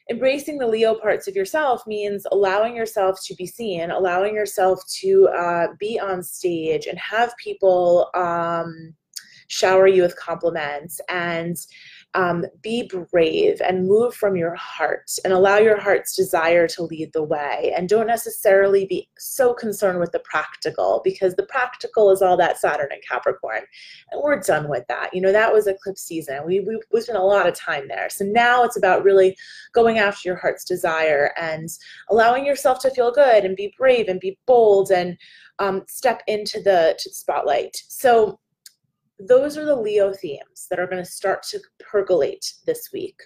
embracing 0.10 0.58
the 0.58 0.68
Leo 0.68 0.96
parts 0.96 1.28
of 1.28 1.36
yourself 1.36 1.86
means 1.86 2.26
allowing 2.32 2.76
yourself 2.76 3.20
to 3.26 3.36
be 3.36 3.46
seen, 3.46 3.92
allowing 3.92 4.34
yourself 4.34 4.82
to 5.02 5.28
uh, 5.28 5.68
be 5.80 6.00
on 6.00 6.24
stage 6.24 6.88
and 6.88 6.98
have 6.98 7.34
people 7.38 8.10
um, 8.16 8.94
shower 9.48 9.88
you 9.88 10.02
with 10.02 10.16
compliments. 10.16 11.00
And 11.10 11.58
um, 12.16 12.46
be 12.62 12.90
brave 13.12 13.62
and 13.62 13.88
move 13.88 14.16
from 14.16 14.36
your 14.36 14.56
heart 14.56 15.12
and 15.24 15.32
allow 15.32 15.58
your 15.58 15.80
heart's 15.80 16.16
desire 16.16 16.68
to 16.68 16.84
lead 16.84 17.14
the 17.14 17.24
way. 17.24 17.72
And 17.78 17.88
don't 17.88 18.08
necessarily 18.08 18.86
be 18.88 19.08
so 19.18 19.54
concerned 19.54 20.00
with 20.00 20.12
the 20.12 20.20
practical 20.20 21.02
because 21.04 21.36
the 21.36 21.46
practical 21.46 22.10
is 22.10 22.22
all 22.22 22.36
that 22.38 22.58
Saturn 22.58 22.90
and 22.92 23.04
Capricorn. 23.08 23.62
And 24.12 24.22
we're 24.24 24.40
done 24.40 24.70
with 24.70 24.86
that. 24.88 25.14
You 25.14 25.22
know, 25.22 25.32
that 25.32 25.54
was 25.54 25.68
eclipse 25.68 26.02
season. 26.02 26.46
We, 26.46 26.62
we, 26.62 26.80
we 26.92 27.02
spent 27.02 27.20
a 27.20 27.24
lot 27.24 27.48
of 27.48 27.54
time 27.54 27.88
there. 27.88 28.10
So 28.10 28.26
now 28.26 28.64
it's 28.64 28.78
about 28.78 29.04
really 29.04 29.38
going 29.74 30.00
after 30.00 30.28
your 30.28 30.38
heart's 30.38 30.64
desire 30.64 31.32
and 31.38 31.70
allowing 32.10 32.44
yourself 32.44 32.80
to 32.80 32.92
feel 32.92 33.12
good 33.12 33.46
and 33.46 33.56
be 33.56 33.74
brave 33.78 34.08
and 34.08 34.20
be 34.20 34.38
bold 34.48 34.90
and 34.90 35.16
um, 35.60 35.84
step 35.88 36.24
into 36.26 36.60
the, 36.60 36.96
to 36.98 37.10
the 37.10 37.16
spotlight. 37.16 37.76
So 37.88 38.40
those 39.20 39.58
are 39.58 39.66
the 39.66 39.76
Leo 39.76 40.14
themes 40.14 40.68
that 40.70 40.80
are 40.80 40.88
going 40.88 41.04
to 41.04 41.10
start 41.10 41.44
to 41.44 41.60
percolate 41.80 42.54
this 42.66 42.90
week. 42.94 43.20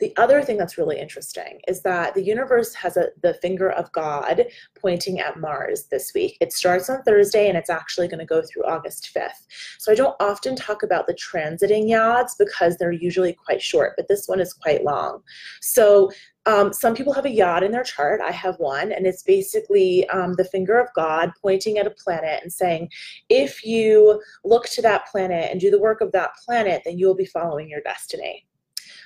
The 0.00 0.16
other 0.16 0.42
thing 0.42 0.56
that's 0.56 0.78
really 0.78 0.98
interesting 0.98 1.60
is 1.66 1.82
that 1.82 2.14
the 2.14 2.22
universe 2.22 2.74
has 2.74 2.96
a, 2.96 3.08
the 3.22 3.34
finger 3.34 3.70
of 3.70 3.90
God 3.92 4.46
pointing 4.80 5.20
at 5.20 5.38
Mars 5.38 5.86
this 5.90 6.12
week. 6.14 6.36
It 6.40 6.52
starts 6.52 6.88
on 6.88 7.02
Thursday 7.02 7.48
and 7.48 7.56
it's 7.58 7.70
actually 7.70 8.08
going 8.08 8.20
to 8.20 8.26
go 8.26 8.42
through 8.42 8.66
August 8.66 9.10
5th. 9.14 9.46
So 9.78 9.92
I 9.92 9.94
don't 9.94 10.16
often 10.20 10.56
talk 10.56 10.82
about 10.82 11.06
the 11.06 11.14
transiting 11.14 11.88
yods 11.88 12.32
because 12.38 12.76
they're 12.76 12.92
usually 12.92 13.32
quite 13.32 13.62
short, 13.62 13.94
but 13.96 14.08
this 14.08 14.26
one 14.26 14.40
is 14.40 14.52
quite 14.52 14.84
long. 14.84 15.22
So 15.60 16.10
um, 16.48 16.72
some 16.72 16.94
people 16.94 17.12
have 17.12 17.26
a 17.26 17.30
yod 17.30 17.62
in 17.62 17.72
their 17.72 17.82
chart. 17.82 18.22
I 18.22 18.30
have 18.30 18.58
one, 18.58 18.90
and 18.90 19.06
it's 19.06 19.22
basically 19.22 20.08
um, 20.08 20.32
the 20.32 20.46
finger 20.46 20.78
of 20.78 20.88
God 20.96 21.30
pointing 21.42 21.76
at 21.76 21.86
a 21.86 21.90
planet 21.90 22.40
and 22.42 22.50
saying, 22.50 22.88
if 23.28 23.62
you 23.64 24.22
look 24.44 24.66
to 24.70 24.82
that 24.82 25.06
planet 25.08 25.50
and 25.50 25.60
do 25.60 25.70
the 25.70 25.78
work 25.78 26.00
of 26.00 26.10
that 26.12 26.30
planet, 26.46 26.82
then 26.86 26.98
you 26.98 27.06
will 27.06 27.14
be 27.14 27.26
following 27.26 27.68
your 27.68 27.82
destiny. 27.82 28.47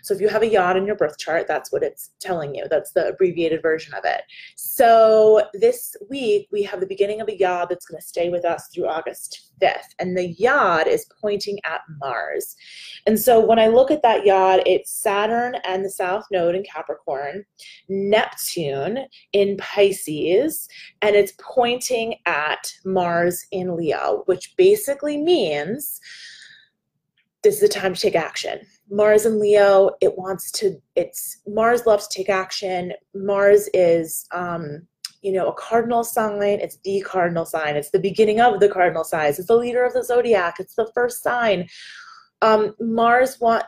So 0.02 0.14
if 0.14 0.20
you 0.20 0.28
have 0.28 0.42
a 0.42 0.48
yod 0.48 0.76
in 0.76 0.84
your 0.84 0.96
birth 0.96 1.16
chart, 1.16 1.46
that's 1.46 1.72
what 1.72 1.82
it's 1.82 2.10
telling 2.20 2.54
you. 2.54 2.66
That's 2.68 2.92
the 2.92 3.08
abbreviated 3.08 3.62
version 3.62 3.94
of 3.94 4.04
it. 4.04 4.22
So 4.56 5.48
this 5.54 5.96
week, 6.10 6.48
we 6.50 6.62
have 6.64 6.80
the 6.80 6.86
beginning 6.86 7.20
of 7.20 7.28
a 7.28 7.38
yod 7.38 7.68
that's 7.70 7.86
going 7.86 8.00
to 8.00 8.06
stay 8.06 8.28
with 8.28 8.44
us 8.44 8.68
through 8.68 8.88
August 8.88 9.52
5th. 9.62 9.94
And 10.00 10.16
the 10.16 10.32
yod 10.32 10.88
is 10.88 11.06
pointing 11.20 11.58
at 11.64 11.82
Mars. 12.00 12.56
And 13.06 13.18
so 13.18 13.38
when 13.38 13.58
I 13.58 13.68
look 13.68 13.90
at 13.90 14.02
that 14.02 14.26
yod, 14.26 14.62
it's 14.66 14.90
Saturn 14.90 15.56
and 15.64 15.84
the 15.84 15.90
South 15.90 16.24
Node 16.32 16.56
in 16.56 16.64
Capricorn, 16.64 17.44
Neptune 17.88 19.06
in 19.32 19.56
Pisces, 19.56 20.68
and 21.00 21.14
it's 21.14 21.32
pointing 21.40 22.16
at 22.26 22.72
Mars 22.84 23.46
in 23.52 23.76
Leo, 23.76 24.24
which 24.26 24.54
basically 24.56 25.16
means 25.16 26.00
this 27.42 27.56
is 27.56 27.60
the 27.60 27.68
time 27.68 27.94
to 27.94 28.00
take 28.00 28.14
action. 28.14 28.60
Mars 28.92 29.24
and 29.24 29.38
Leo, 29.38 29.90
it 30.02 30.18
wants 30.18 30.52
to, 30.52 30.80
it's 30.96 31.38
Mars 31.46 31.86
loves 31.86 32.06
to 32.08 32.18
take 32.18 32.28
action. 32.28 32.92
Mars 33.14 33.70
is, 33.72 34.26
um, 34.32 34.86
you 35.22 35.32
know, 35.32 35.48
a 35.48 35.54
cardinal 35.54 36.04
sign. 36.04 36.60
It's 36.60 36.76
the 36.84 37.00
cardinal 37.00 37.46
sign. 37.46 37.76
It's 37.76 37.90
the 37.90 37.98
beginning 37.98 38.40
of 38.40 38.60
the 38.60 38.68
cardinal 38.68 39.04
signs. 39.04 39.38
It's 39.38 39.48
the 39.48 39.56
leader 39.56 39.82
of 39.82 39.94
the 39.94 40.04
zodiac. 40.04 40.56
It's 40.60 40.74
the 40.74 40.90
first 40.94 41.22
sign. 41.22 41.68
Um, 42.42 42.74
Mars 42.80 43.40
want 43.40 43.64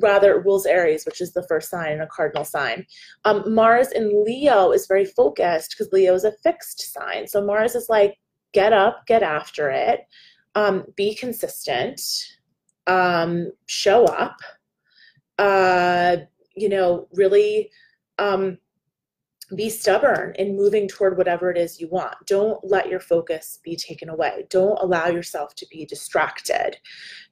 rather 0.00 0.40
rules 0.40 0.64
Aries, 0.64 1.04
which 1.04 1.20
is 1.20 1.34
the 1.34 1.46
first 1.48 1.68
sign 1.68 1.92
and 1.92 2.02
a 2.02 2.06
cardinal 2.06 2.44
sign. 2.44 2.86
Um, 3.26 3.52
Mars 3.52 3.92
in 3.92 4.24
Leo 4.24 4.70
is 4.70 4.86
very 4.86 5.04
focused 5.04 5.74
because 5.76 5.92
Leo 5.92 6.14
is 6.14 6.24
a 6.24 6.32
fixed 6.42 6.92
sign. 6.94 7.26
So 7.26 7.44
Mars 7.44 7.74
is 7.74 7.90
like, 7.90 8.16
get 8.54 8.72
up, 8.72 9.06
get 9.06 9.22
after 9.22 9.70
it, 9.70 10.06
um, 10.54 10.84
be 10.96 11.14
consistent, 11.14 12.00
um, 12.86 13.50
show 13.66 14.04
up, 14.04 14.36
uh, 15.38 16.16
you 16.54 16.68
know, 16.68 17.08
really 17.12 17.70
um, 18.18 18.58
be 19.54 19.68
stubborn 19.68 20.34
in 20.38 20.56
moving 20.56 20.88
toward 20.88 21.16
whatever 21.16 21.50
it 21.50 21.58
is 21.58 21.80
you 21.80 21.88
want. 21.88 22.14
Don't 22.26 22.62
let 22.64 22.88
your 22.88 23.00
focus 23.00 23.58
be 23.62 23.76
taken 23.76 24.08
away. 24.08 24.46
Don't 24.50 24.78
allow 24.80 25.08
yourself 25.08 25.54
to 25.56 25.66
be 25.70 25.84
distracted 25.84 26.78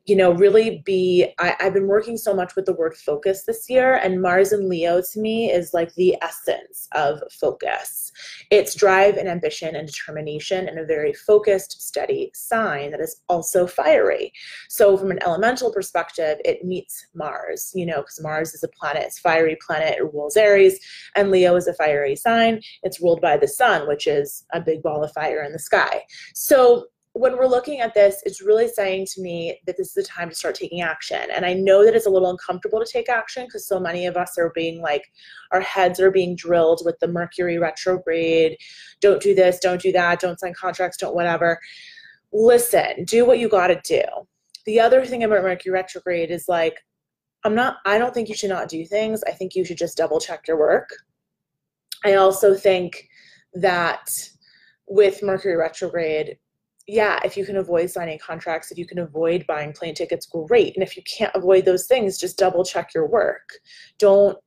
you 0.06 0.16
know, 0.16 0.32
really 0.32 0.82
be. 0.84 1.32
I, 1.38 1.56
I've 1.60 1.74
been 1.74 1.86
working 1.86 2.16
so 2.16 2.34
much 2.34 2.56
with 2.56 2.66
the 2.66 2.74
word 2.74 2.96
focus 2.96 3.44
this 3.44 3.68
year, 3.68 3.96
and 3.96 4.22
Mars 4.22 4.52
and 4.52 4.68
Leo 4.68 5.00
to 5.00 5.20
me 5.20 5.50
is 5.50 5.74
like 5.74 5.94
the 5.94 6.16
essence 6.22 6.88
of 6.92 7.22
focus. 7.32 8.12
It's 8.50 8.74
drive 8.74 9.16
and 9.16 9.28
ambition 9.28 9.76
and 9.76 9.86
determination 9.86 10.68
and 10.68 10.78
a 10.78 10.84
very 10.84 11.12
focused, 11.12 11.82
steady 11.82 12.30
sign 12.34 12.90
that 12.90 13.00
is 13.00 13.22
also 13.28 13.66
fiery. 13.66 14.32
So, 14.68 14.96
from 14.96 15.10
an 15.10 15.22
elemental 15.22 15.72
perspective, 15.72 16.38
it 16.44 16.64
meets 16.64 17.06
Mars, 17.14 17.72
you 17.74 17.86
know, 17.86 17.98
because 17.98 18.20
Mars 18.22 18.54
is 18.54 18.62
a 18.62 18.68
planet, 18.68 19.04
it's 19.04 19.18
fiery 19.18 19.56
planet, 19.64 19.98
it 19.98 20.12
rules 20.12 20.36
Aries, 20.36 20.80
and 21.14 21.30
Leo 21.30 21.56
is 21.56 21.66
a 21.66 21.74
fiery 21.74 22.16
sign. 22.16 22.60
It's 22.82 23.00
ruled 23.00 23.20
by 23.20 23.36
the 23.36 23.48
sun, 23.48 23.86
which 23.86 24.06
is 24.06 24.44
a 24.52 24.60
big 24.60 24.82
ball 24.82 25.04
of 25.04 25.12
fire 25.12 25.42
in 25.42 25.52
the 25.52 25.58
sky. 25.58 26.02
So, 26.34 26.86
when 27.14 27.36
we're 27.36 27.46
looking 27.46 27.80
at 27.80 27.92
this, 27.92 28.22
it's 28.24 28.40
really 28.40 28.68
saying 28.68 29.06
to 29.14 29.20
me 29.20 29.58
that 29.66 29.76
this 29.76 29.88
is 29.88 29.94
the 29.94 30.02
time 30.02 30.28
to 30.28 30.34
start 30.34 30.54
taking 30.54 30.80
action. 30.80 31.28
And 31.34 31.44
I 31.44 31.54
know 31.54 31.84
that 31.84 31.94
it's 31.94 32.06
a 32.06 32.10
little 32.10 32.30
uncomfortable 32.30 32.78
to 32.78 32.90
take 32.90 33.08
action 33.08 33.46
because 33.46 33.66
so 33.66 33.80
many 33.80 34.06
of 34.06 34.16
us 34.16 34.38
are 34.38 34.52
being 34.54 34.80
like, 34.80 35.10
our 35.50 35.60
heads 35.60 35.98
are 35.98 36.12
being 36.12 36.36
drilled 36.36 36.82
with 36.84 36.98
the 37.00 37.08
Mercury 37.08 37.58
retrograde. 37.58 38.56
Don't 39.00 39.20
do 39.20 39.34
this, 39.34 39.58
don't 39.58 39.80
do 39.80 39.90
that, 39.92 40.20
don't 40.20 40.38
sign 40.38 40.54
contracts, 40.54 40.98
don't 40.98 41.14
whatever. 41.14 41.58
Listen, 42.32 43.04
do 43.04 43.26
what 43.26 43.40
you 43.40 43.48
got 43.48 43.68
to 43.68 43.80
do. 43.84 44.04
The 44.66 44.78
other 44.78 45.04
thing 45.04 45.24
about 45.24 45.42
Mercury 45.42 45.72
retrograde 45.72 46.30
is 46.30 46.46
like, 46.48 46.76
I'm 47.42 47.56
not, 47.56 47.78
I 47.86 47.98
don't 47.98 48.14
think 48.14 48.28
you 48.28 48.36
should 48.36 48.50
not 48.50 48.68
do 48.68 48.84
things. 48.84 49.24
I 49.24 49.32
think 49.32 49.56
you 49.56 49.64
should 49.64 49.78
just 49.78 49.96
double 49.96 50.20
check 50.20 50.46
your 50.46 50.58
work. 50.58 50.90
I 52.04 52.14
also 52.14 52.54
think 52.54 53.08
that 53.54 54.10
with 54.86 55.22
Mercury 55.24 55.56
retrograde, 55.56 56.38
yeah, 56.86 57.20
if 57.24 57.36
you 57.36 57.44
can 57.44 57.56
avoid 57.56 57.90
signing 57.90 58.18
contracts, 58.18 58.70
if 58.70 58.78
you 58.78 58.86
can 58.86 58.98
avoid 58.98 59.46
buying 59.46 59.72
plane 59.72 59.94
tickets, 59.94 60.26
great. 60.26 60.74
And 60.74 60.82
if 60.82 60.96
you 60.96 61.02
can't 61.04 61.34
avoid 61.34 61.64
those 61.64 61.86
things, 61.86 62.18
just 62.18 62.38
double 62.38 62.64
check 62.64 62.94
your 62.94 63.06
work. 63.06 63.50
Don't 63.98 64.38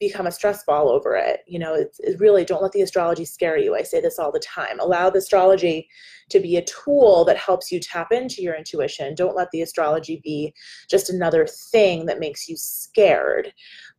become 0.00 0.26
a 0.26 0.32
stress 0.32 0.64
ball 0.64 0.88
over 0.88 1.14
it. 1.14 1.40
You 1.46 1.58
know, 1.58 1.74
it's, 1.74 2.00
it's, 2.00 2.20
really 2.20 2.44
don't 2.44 2.62
let 2.62 2.72
the 2.72 2.82
astrology 2.82 3.24
scare 3.24 3.58
you. 3.58 3.74
I 3.74 3.82
say 3.82 4.00
this 4.00 4.18
all 4.18 4.32
the 4.32 4.38
time. 4.40 4.80
Allow 4.80 5.10
the 5.10 5.18
astrology 5.18 5.88
to 6.30 6.40
be 6.40 6.56
a 6.56 6.64
tool 6.64 7.24
that 7.26 7.36
helps 7.36 7.70
you 7.70 7.80
tap 7.80 8.10
into 8.10 8.40
your 8.40 8.54
intuition. 8.54 9.14
Don't 9.14 9.36
let 9.36 9.50
the 9.50 9.62
astrology 9.62 10.20
be 10.24 10.54
just 10.88 11.10
another 11.10 11.46
thing 11.46 12.06
that 12.06 12.20
makes 12.20 12.48
you 12.48 12.56
scared. 12.56 13.52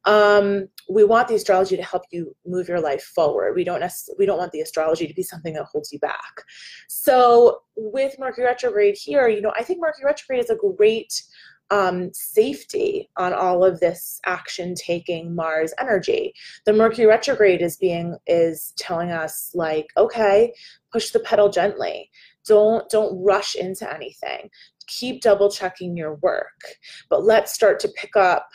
Um, 0.06 0.68
we 0.90 1.04
want 1.04 1.28
the 1.28 1.36
astrology 1.36 1.76
to 1.76 1.84
help 1.84 2.04
you 2.12 2.36
move 2.46 2.68
your 2.68 2.80
life 2.80 3.04
forward. 3.04 3.56
We 3.56 3.64
don't 3.64 3.80
necessarily, 3.80 4.18
we 4.20 4.26
don't 4.26 4.38
want 4.38 4.52
the 4.52 4.62
astrology 4.62 5.08
to 5.08 5.14
be 5.14 5.24
something 5.24 5.54
that 5.54 5.66
holds 5.66 5.92
you 5.92 6.00
back. 6.00 6.44
So 6.88 7.62
with 7.76 8.20
Mercury 8.20 8.46
retrograde 8.46 8.96
here, 8.98 9.28
you 9.28 9.42
know, 9.42 9.54
I 9.56 9.64
think 9.64 9.80
Mercury 9.82 10.06
retrograde 10.06 10.44
is 10.44 10.50
a 10.50 10.56
great 10.56 11.24
um, 11.72 12.12
safety 12.14 13.10
on 13.18 13.34
all 13.34 13.64
of 13.64 13.80
this 13.80 14.20
action 14.26 14.76
taking 14.76 15.34
Mars 15.34 15.74
energy. 15.80 16.34
The 16.66 16.74
Mercury 16.74 17.08
retrograde 17.08 17.62
is 17.62 17.78
being 17.78 18.18
is 18.28 18.74
telling 18.78 19.12
us 19.12 19.52
like, 19.54 19.88
okay, 19.98 20.54
push 20.92 21.10
the 21.10 21.20
pedal 21.20 21.50
gently. 21.50 22.12
Don't 22.48 22.88
don't 22.90 23.24
rush 23.24 23.56
into 23.56 23.92
anything. 23.92 24.50
Keep 24.88 25.22
double 25.22 25.50
checking 25.50 25.98
your 25.98 26.16
work, 26.16 26.62
but 27.10 27.24
let's 27.24 27.54
start 27.54 27.80
to 27.80 27.90
pick 27.96 28.16
up 28.16 28.48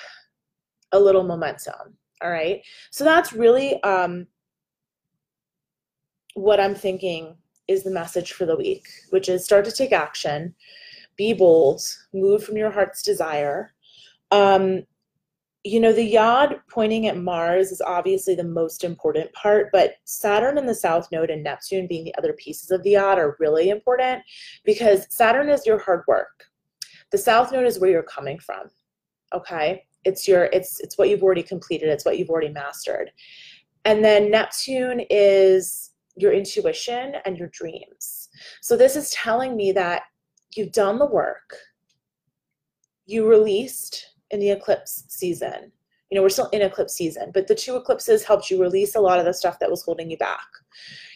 a 0.92 0.99
little 0.99 1.25
momentum. 1.25 1.97
All 2.23 2.30
right. 2.30 2.62
So 2.90 3.04
that's 3.04 3.32
really 3.32 3.82
um, 3.82 4.26
what 6.35 6.61
I'm 6.61 6.75
thinking 6.75 7.37
is 7.68 7.82
the 7.82 7.90
message 7.90 8.32
for 8.32 8.47
the 8.47 8.56
week, 8.56 8.87
which 9.11 9.28
is 9.28 9.44
start 9.44 9.64
to 9.64 9.73
take 9.73 9.92
action, 9.92 10.54
be 11.16 11.32
bold, 11.32 11.80
move 12.12 12.44
from 12.44 12.56
your 12.56 12.70
heart's 12.70 13.02
desire. 13.02 13.73
Um, 14.30 14.82
you 15.62 15.78
know, 15.78 15.92
the 15.92 16.04
yod 16.04 16.61
pointing 16.70 17.06
at 17.06 17.18
Mars 17.18 17.70
is 17.70 17.82
obviously 17.82 18.35
the 18.35 18.44
most 18.44 18.82
important 18.82 19.32
part, 19.35 19.70
but 19.73 19.94
Saturn 20.04 20.59
and 20.59 20.68
the 20.68 20.75
South 20.75 21.09
Node 21.12 21.30
and 21.30 21.42
Neptune 21.42 21.87
being 21.87 22.04
the 22.04 22.14
other 22.16 22.32
pieces 22.32 22.70
of 22.70 22.82
the 22.82 22.92
yod 22.92 23.18
are 23.18 23.37
really 23.38 23.68
important 23.68 24.23
because 24.64 25.06
Saturn 25.11 25.49
is 25.50 25.66
your 25.66 25.78
hard 25.78 26.02
work. 26.09 26.44
The 27.12 27.18
South 27.18 27.52
Node 27.52 27.66
is 27.66 27.78
where 27.78 27.90
you're 27.90 28.02
coming 28.02 28.38
from. 28.38 28.70
Okay 29.35 29.85
it's 30.04 30.26
your 30.26 30.45
it's 30.45 30.80
it's 30.80 30.97
what 30.97 31.09
you've 31.09 31.23
already 31.23 31.42
completed 31.42 31.88
it's 31.88 32.04
what 32.04 32.19
you've 32.19 32.30
already 32.30 32.49
mastered. 32.49 33.11
And 33.85 34.04
then 34.04 34.30
neptune 34.30 35.02
is 35.09 35.92
your 36.16 36.33
intuition 36.33 37.14
and 37.25 37.38
your 37.38 37.49
dreams. 37.49 38.28
So 38.61 38.76
this 38.76 38.95
is 38.95 39.11
telling 39.11 39.57
me 39.57 39.73
that 39.73 40.02
you've 40.54 40.73
done 40.73 40.99
the 40.99 41.07
work. 41.07 41.57
You 43.07 43.26
released 43.26 44.14
in 44.30 44.40
the 44.40 44.50
eclipse 44.50 45.04
season. 45.09 45.73
You 46.11 46.16
know 46.16 46.23
we're 46.23 46.28
still 46.28 46.49
in 46.49 46.62
eclipse 46.62 46.95
season 46.95 47.30
but 47.33 47.47
the 47.47 47.54
two 47.54 47.76
eclipses 47.76 48.25
helped 48.25 48.50
you 48.50 48.61
release 48.61 48.97
a 48.97 49.00
lot 49.00 49.21
of 49.21 49.25
the 49.25 49.33
stuff 49.33 49.61
that 49.61 49.71
was 49.71 49.83
holding 49.83 50.11
you 50.11 50.19
back. 50.19 50.47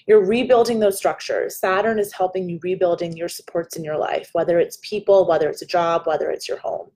You're 0.07 0.25
rebuilding 0.25 0.81
those 0.81 0.99
structures. 0.99 1.57
Saturn 1.57 1.99
is 1.99 2.13
helping 2.13 2.49
you 2.49 2.61
rebuilding 2.63 3.17
your 3.17 3.29
supports 3.29 3.77
in 3.77 3.83
your 3.83 3.99
life 3.99 4.31
whether 4.35 4.61
it's 4.61 4.79
people 4.83 5.27
whether 5.27 5.49
it's 5.49 5.63
a 5.63 5.67
job 5.67 6.03
whether 6.07 6.31
it's 6.31 6.49
your 6.49 6.59
home 6.59 6.91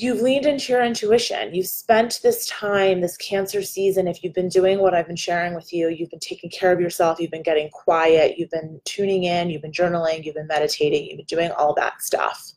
you've 0.00 0.20
leaned 0.20 0.46
into 0.46 0.72
your 0.72 0.84
intuition. 0.84 1.52
You've 1.52 1.66
spent 1.66 2.20
this 2.22 2.46
time, 2.46 3.00
this 3.00 3.16
cancer 3.16 3.62
season, 3.62 4.06
if 4.06 4.22
you've 4.22 4.32
been 4.32 4.48
doing 4.48 4.78
what 4.78 4.94
I've 4.94 5.08
been 5.08 5.16
sharing 5.16 5.56
with 5.56 5.72
you, 5.72 5.88
you've 5.88 6.10
been 6.10 6.20
taking 6.20 6.50
care 6.50 6.70
of 6.70 6.80
yourself, 6.80 7.18
you've 7.18 7.32
been 7.32 7.42
getting 7.42 7.68
quiet, 7.70 8.38
you've 8.38 8.50
been 8.50 8.80
tuning 8.84 9.24
in, 9.24 9.50
you've 9.50 9.62
been 9.62 9.72
journaling, 9.72 10.24
you've 10.24 10.36
been 10.36 10.46
meditating, 10.46 11.06
you've 11.06 11.16
been 11.16 11.26
doing 11.26 11.50
all 11.50 11.74
that 11.74 12.00
stuff. 12.00 12.52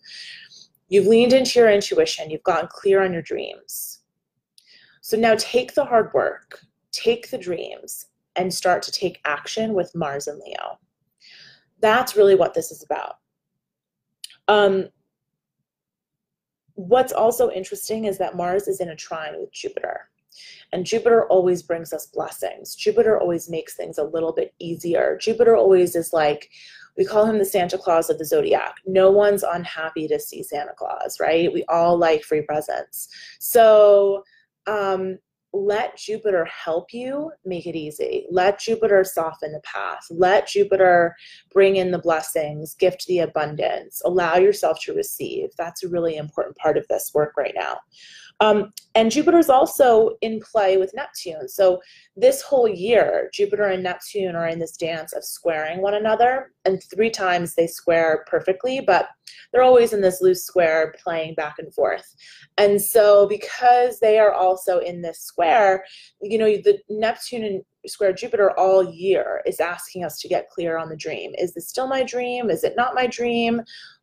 You've 0.89 1.07
leaned 1.07 1.33
into 1.33 1.57
your 1.57 1.71
intuition, 1.71 2.29
you've 2.29 2.43
gotten 2.43 2.69
clear 2.71 3.03
on 3.03 3.12
your 3.12 3.24
dreams. 3.24 4.01
So 5.01 5.17
now 5.17 5.33
take 5.36 5.74
the 5.74 5.86
hard 5.86 6.13
work, 6.13 6.60
take 6.91 7.31
the 7.31 7.39
dreams, 7.39 8.05
and 8.36 8.53
start 8.53 8.83
to 8.83 8.91
take 8.91 9.19
action 9.25 9.74
with 9.74 9.95
Mars 9.95 10.27
and 10.27 10.39
Leo. 10.45 10.77
That's 11.79 12.15
really 12.15 12.36
what 12.36 12.53
this 12.53 12.69
is 12.69 12.83
about. 12.83 13.15
Um, 14.48 14.89
what's 16.75 17.13
also 17.13 17.50
interesting 17.51 18.06
is 18.06 18.18
that 18.18 18.36
Mars 18.36 18.68
is 18.68 18.80
in 18.80 18.90
a 18.90 18.96
trine 18.96 19.40
with 19.40 19.51
Jupiter. 19.51 20.10
And 20.72 20.86
Jupiter 20.86 21.25
always 21.28 21.62
brings 21.62 21.92
us 21.92 22.08
blessings. 22.08 22.75
Jupiter 22.75 23.20
always 23.20 23.50
makes 23.50 23.75
things 23.75 23.98
a 23.98 24.06
little 24.06 24.32
bit 24.32 24.54
easier. 24.60 25.18
Jupiter 25.20 25.56
always 25.56 25.96
is 25.96 26.13
like, 26.13 26.50
we 26.98 27.06
call 27.06 27.25
him 27.25 27.38
the 27.38 27.46
Santa 27.46 27.78
Claus 27.78 28.10
of 28.10 28.18
the 28.18 28.25
zodiac. 28.25 28.75
No 28.86 29.12
one's 29.12 29.44
unhappy 29.44 30.08
to 30.08 30.20
see 30.20 30.44
Santa 30.44 30.74
Claus, 30.78 31.20
right? 31.20 31.51
We 31.51 31.63
all 31.66 31.98
like 31.98 32.24
free 32.24 32.42
presents. 32.42 33.10
So, 33.40 34.24
um, 34.68 35.18
let 35.53 35.98
Jupiter 35.98 36.46
help 36.46 36.93
you 36.93 37.31
make 37.46 37.65
it 37.65 37.75
easy. 37.75 38.25
Let 38.31 38.60
Jupiter 38.60 39.03
soften 39.03 39.51
the 39.51 39.62
path. 39.62 40.05
Let 40.10 40.48
Jupiter 40.48 41.15
bring 41.51 41.75
in 41.75 41.91
the 41.91 42.00
blessings, 42.00 42.74
gift 42.75 43.05
the 43.08 43.20
abundance, 43.20 44.01
allow 44.05 44.38
yourself 44.38 44.79
to 44.84 44.93
receive. 44.93 45.50
That's 45.58 45.84
a 45.84 45.89
really 45.89 46.15
important 46.15 46.55
part 46.58 46.77
of 46.77 46.88
this 46.88 47.12
work 47.13 47.34
right 47.38 47.53
now. 47.55 47.79
Um, 48.41 48.74
and 48.95 49.12
Jupiter 49.12 49.38
is 49.38 49.50
also 49.50 50.17
in 50.21 50.41
play 50.41 50.75
with 50.75 50.93
Neptune. 50.95 51.48
So 51.48 51.79
this 52.17 52.41
whole 52.41 52.67
year, 52.67 53.29
Jupiter 53.31 53.65
and 53.65 53.83
Neptune 53.83 54.36
are 54.36 54.48
in 54.48 54.60
this 54.60 54.75
dance 54.75 55.13
of 55.13 55.24
squaring 55.24 55.81
one 55.81 55.93
another. 55.93 56.51
And 56.65 56.83
three 56.83 57.12
times 57.12 57.53
they 57.53 57.67
square 57.67 58.25
perfectly, 58.27 58.81
but 58.81 59.07
they're 59.53 59.62
always 59.62 59.93
in 59.93 60.01
this 60.01 60.21
loose 60.21 60.43
square 60.43 60.93
playing 61.01 61.36
back 61.36 61.55
and 61.60 61.74
forth. 61.74 62.15
And 62.57 62.81
so 62.81 63.27
because 63.27 64.00
they 64.00 64.17
are 64.17 64.33
also 64.33 64.79
in 64.79 65.01
this 65.01 65.21
square, 65.21 65.86
you 66.21 66.38
know, 66.38 66.48
the 66.48 66.79
Neptune 66.89 67.43
and 67.43 67.62
square 67.88 68.13
Jupiter 68.13 68.57
all 68.57 68.91
year 68.91 69.41
is 69.45 69.60
asking 69.60 70.03
us 70.03 70.19
to 70.19 70.27
get 70.27 70.50
clear 70.50 70.77
on 70.77 70.89
the 70.89 70.95
dream. 70.95 71.33
Is 71.38 71.53
this 71.53 71.69
still 71.69 71.88
my 71.88 72.03
dream? 72.03 72.50
Is 72.50 72.63
it 72.63 72.74
not 72.75 72.95
my 72.95 73.07
dream? 73.07 73.62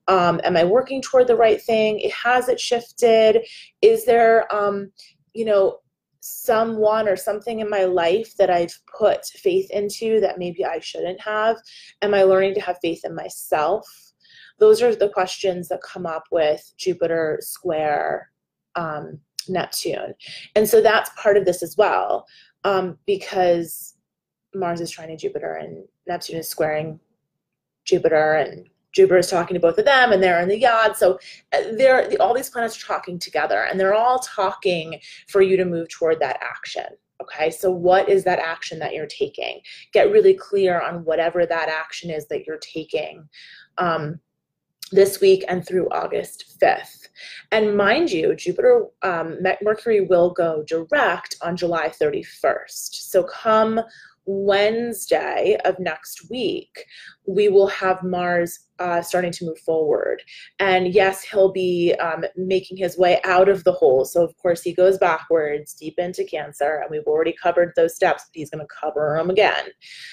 Um, 0.09 0.41
am 0.43 0.57
I 0.57 0.65
working 0.65 1.01
toward 1.03 1.27
the 1.27 1.37
right 1.37 1.61
thing? 1.61 2.11
Has 2.25 2.49
it 2.49 2.59
shifted? 2.59 3.47
Is 3.83 4.05
there, 4.07 4.53
um, 4.55 4.91
you 5.35 5.45
know, 5.45 5.79
someone 6.21 7.09
or 7.09 7.17
something 7.17 7.61
in 7.61 7.71
my 7.71 7.85
life 7.85 8.37
that 8.37 8.51
I've 8.51 8.77
put 8.99 9.25
faith 9.27 9.71
into 9.71 10.21
that 10.21 10.39
maybe 10.39 10.65
I 10.65 10.81
shouldn't 10.81 11.21
have? 11.21 11.59
Am 12.03 12.15
I 12.15 12.23
learning 12.23 12.55
to 12.55 12.61
have 12.61 12.79
faith 12.83 13.03
in 13.05 13.15
myself? 13.15 13.87
Those 14.59 14.83
are 14.83 14.95
the 14.95 15.11
questions 15.11 15.69
that 15.69 15.81
come 15.83 16.07
up 16.07 16.25
with 16.31 16.73
Jupiter 16.77 17.39
square 17.41 18.31
um, 18.75 19.21
Neptune. 19.49 20.15
And 20.57 20.69
so 20.69 20.81
that's 20.81 21.11
part 21.21 21.37
of 21.37 21.45
this 21.45 21.63
as 21.63 21.77
well, 21.77 22.27
um, 22.65 22.99
because 23.07 23.95
Mars 24.55 24.81
is 24.81 24.93
trining 24.95 25.19
Jupiter 25.19 25.55
and 25.55 25.85
Neptune 26.07 26.39
is 26.39 26.49
squaring 26.49 26.99
Jupiter 27.85 28.35
and 28.35 28.69
Jupiter 28.99 29.19
is 29.19 29.31
talking 29.31 29.55
to 29.55 29.61
both 29.61 29.79
of 29.79 29.85
them, 29.85 30.11
and 30.11 30.21
they're 30.21 30.41
in 30.41 30.49
the 30.49 30.59
yod. 30.59 30.97
So 30.97 31.21
uh, 31.53 31.61
they're 31.77 32.11
all 32.21 32.35
these 32.35 32.51
planets 32.51 32.83
are 32.83 32.87
talking 32.87 33.17
together, 33.17 33.63
and 33.63 33.79
they're 33.79 33.95
all 33.95 34.19
talking 34.19 34.99
for 35.29 35.41
you 35.41 35.57
to 35.57 35.65
move 35.65 35.89
toward 35.89 36.19
that 36.19 36.41
action. 36.43 36.87
Okay, 37.23 37.49
so 37.51 37.71
what 37.71 38.09
is 38.09 38.25
that 38.25 38.41
action 38.41 38.81
that 38.81 38.95
you're 38.95 39.07
taking? 39.07 39.61
Get 39.93 40.11
really 40.11 40.35
clear 40.35 40.81
on 40.81 41.05
whatever 41.05 41.47
that 41.47 41.69
action 41.69 42.11
is 42.11 42.27
that 42.27 42.45
you're 42.45 42.59
taking 42.59 43.29
um, 43.77 44.19
this 44.91 45.21
week 45.21 45.45
and 45.47 45.65
through 45.65 45.89
August 45.91 46.59
5th. 46.61 47.07
And 47.53 47.77
mind 47.77 48.11
you, 48.11 48.35
Jupiter, 48.35 48.87
um, 49.03 49.39
Mercury 49.63 50.01
will 50.01 50.31
go 50.31 50.65
direct 50.67 51.37
on 51.41 51.57
July 51.57 51.89
31st. 51.89 52.95
So 52.95 53.23
come 53.23 53.81
Wednesday 54.31 55.57
of 55.65 55.79
next 55.79 56.29
week, 56.31 56.85
we 57.27 57.49
will 57.49 57.67
have 57.67 58.03
Mars 58.03 58.67
uh, 58.79 59.01
starting 59.01 59.33
to 59.33 59.47
move 59.47 59.59
forward. 59.61 60.23
And 60.59 60.93
yes, 60.95 61.23
he'll 61.23 61.51
be 61.51 61.95
um, 61.95 62.27
making 62.37 62.77
his 62.77 62.99
way 62.99 63.21
out 63.25 63.49
of 63.49 63.65
the 63.65 63.73
hole. 63.73 64.05
So, 64.05 64.23
of 64.23 64.37
course, 64.37 64.63
he 64.63 64.75
goes 64.75 64.99
backwards 64.99 65.73
deep 65.73 65.99
into 65.99 66.25
Cancer, 66.25 66.81
and 66.83 66.91
we've 66.91 67.07
already 67.07 67.35
covered 67.43 67.73
those 67.75 67.95
steps, 67.95 68.25
but 68.25 68.39
he's 68.39 68.51
going 68.51 68.65
to 68.65 68.75
cover 68.81 69.17
them 69.17 69.31
again. 69.31 69.65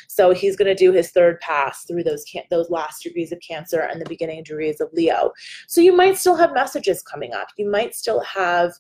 So, 0.08 0.32
he's 0.32 0.56
going 0.56 0.73
to 0.73 0.75
do 0.75 0.93
his 0.93 1.12
third 1.12 1.39
pass 1.41 1.84
through 1.84 2.04
those, 2.04 2.23
can- 2.23 2.43
those 2.49 2.69
last 2.69 3.04
degrees 3.04 3.34
of 3.34 3.39
Cancer 3.45 3.82
and 3.82 3.99
the 3.99 4.10
beginning 4.10 4.43
degrees 4.43 4.80
of 4.80 4.93
Leo. 4.93 5.32
So, 5.67 5.82
you 5.82 5.95
might 5.95 6.17
still 6.17 6.36
have 6.36 6.54
messages 6.54 7.04
coming 7.04 7.34
up. 7.34 7.49
You 7.58 7.69
might 7.69 7.93
still 7.93 8.21
have. 8.21 8.71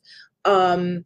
Um, 0.45 1.03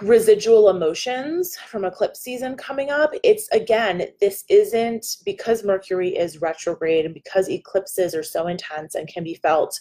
residual 0.00 0.70
emotions 0.70 1.56
from 1.56 1.84
eclipse 1.84 2.20
season 2.20 2.56
coming 2.56 2.90
up. 2.90 3.12
It's 3.22 3.48
again 3.48 4.06
this 4.20 4.44
isn't 4.48 5.18
because 5.24 5.64
mercury 5.64 6.16
is 6.16 6.40
retrograde 6.40 7.04
and 7.04 7.14
because 7.14 7.48
eclipses 7.48 8.14
are 8.14 8.22
so 8.22 8.46
intense 8.46 8.94
and 8.94 9.08
can 9.08 9.24
be 9.24 9.34
felt 9.34 9.78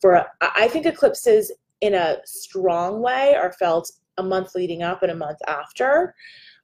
for 0.00 0.24
i 0.40 0.68
think 0.68 0.86
eclipses 0.86 1.52
in 1.80 1.94
a 1.94 2.16
strong 2.24 3.00
way 3.02 3.34
are 3.34 3.52
felt 3.52 3.90
a 4.18 4.22
month 4.22 4.54
leading 4.54 4.82
up 4.82 5.02
and 5.02 5.12
a 5.12 5.16
month 5.16 5.38
after. 5.46 6.14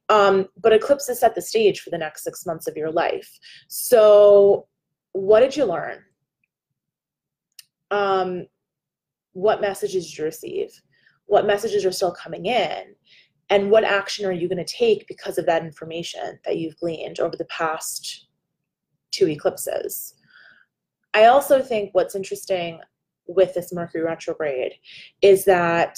Um, 0.09 0.47
but 0.61 0.73
eclipses 0.73 1.19
set 1.19 1.35
the 1.35 1.41
stage 1.41 1.81
for 1.81 1.89
the 1.89 1.97
next 1.97 2.23
six 2.23 2.45
months 2.45 2.67
of 2.67 2.75
your 2.75 2.91
life. 2.91 3.39
So 3.67 4.67
what 5.13 5.41
did 5.41 5.55
you 5.55 5.65
learn? 5.65 5.99
Um, 7.91 8.47
what 9.33 9.61
messages 9.61 10.09
did 10.09 10.17
you 10.17 10.25
receive 10.25 10.81
what 11.31 11.47
messages 11.47 11.85
are 11.85 11.93
still 11.93 12.11
coming 12.11 12.45
in 12.45 12.93
and 13.49 13.71
what 13.71 13.85
action 13.85 14.25
are 14.25 14.33
you 14.33 14.49
going 14.49 14.63
to 14.63 14.65
take 14.65 15.07
because 15.07 15.37
of 15.37 15.45
that 15.45 15.63
information 15.63 16.37
that 16.43 16.57
you've 16.57 16.75
gleaned 16.75 17.21
over 17.21 17.37
the 17.37 17.45
past 17.45 18.27
two 19.11 19.29
eclipses. 19.29 20.13
I 21.13 21.27
also 21.27 21.61
think 21.61 21.91
what's 21.93 22.15
interesting 22.15 22.81
with 23.27 23.53
this 23.53 23.71
mercury 23.71 24.03
retrograde 24.03 24.73
is 25.21 25.45
that 25.45 25.97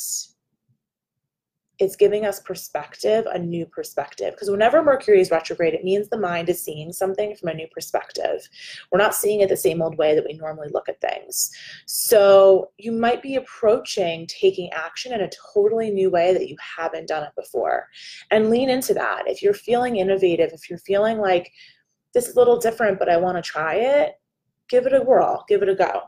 it's 1.84 1.96
giving 1.96 2.26
us 2.26 2.39
perspective, 2.39 3.26
a 3.32 3.38
new 3.38 3.65
perspective. 3.65 4.34
Because 4.34 4.50
whenever 4.50 4.82
Mercury 4.82 5.19
is 5.19 5.30
retrograde, 5.30 5.74
it 5.74 5.84
means 5.84 6.08
the 6.10 6.17
mind 6.17 6.50
is 6.50 6.63
seeing 6.63 6.91
something 6.91 7.36
from 7.36 7.50
a 7.50 7.54
new 7.54 7.67
perspective. 7.67 8.48
We're 8.91 9.00
not 9.00 9.15
seeing 9.15 9.41
it 9.41 9.50
the 9.50 9.58
same 9.58 9.82
old 9.82 9.98
way 9.98 10.15
that 10.15 10.26
we 10.26 10.34
normally 10.34 10.69
look 10.74 10.89
at 10.89 11.02
things. 11.02 11.52
So 11.86 12.72
you 12.78 12.91
might 12.91 13.22
be 13.22 13.36
approaching 13.36 14.28
taking 14.28 14.72
action 14.72 15.13
in 15.13 15.22
a 15.22 15.30
totally 15.54 15.91
new 15.91 16.10
way 16.10 16.34
that 16.34 16.50
you 16.50 16.56
haven't 16.78 17.08
done 17.08 17.24
it 17.24 17.36
before. 17.36 17.88
And 18.32 18.50
lean 18.50 18.69
into 18.69 18.93
that. 18.93 19.24
If 19.28 19.41
you're 19.41 19.54
feeling 19.54 19.98
innovative, 19.98 20.52
if 20.54 20.69
you're 20.69 20.80
feeling 20.80 21.19
like 21.19 21.52
this 22.13 22.28
is 22.28 22.36
a 22.36 22.39
little 22.39 22.58
different, 22.58 23.00
but 23.00 23.10
I 23.10 23.17
want 23.17 23.38
to 23.38 23.41
try 23.41 23.76
it, 23.76 24.13
give 24.69 24.86
it 24.86 24.93
a 24.93 25.02
whirl, 25.02 25.43
give 25.48 25.62
it 25.62 25.69
a 25.69 25.76
go. 25.76 26.04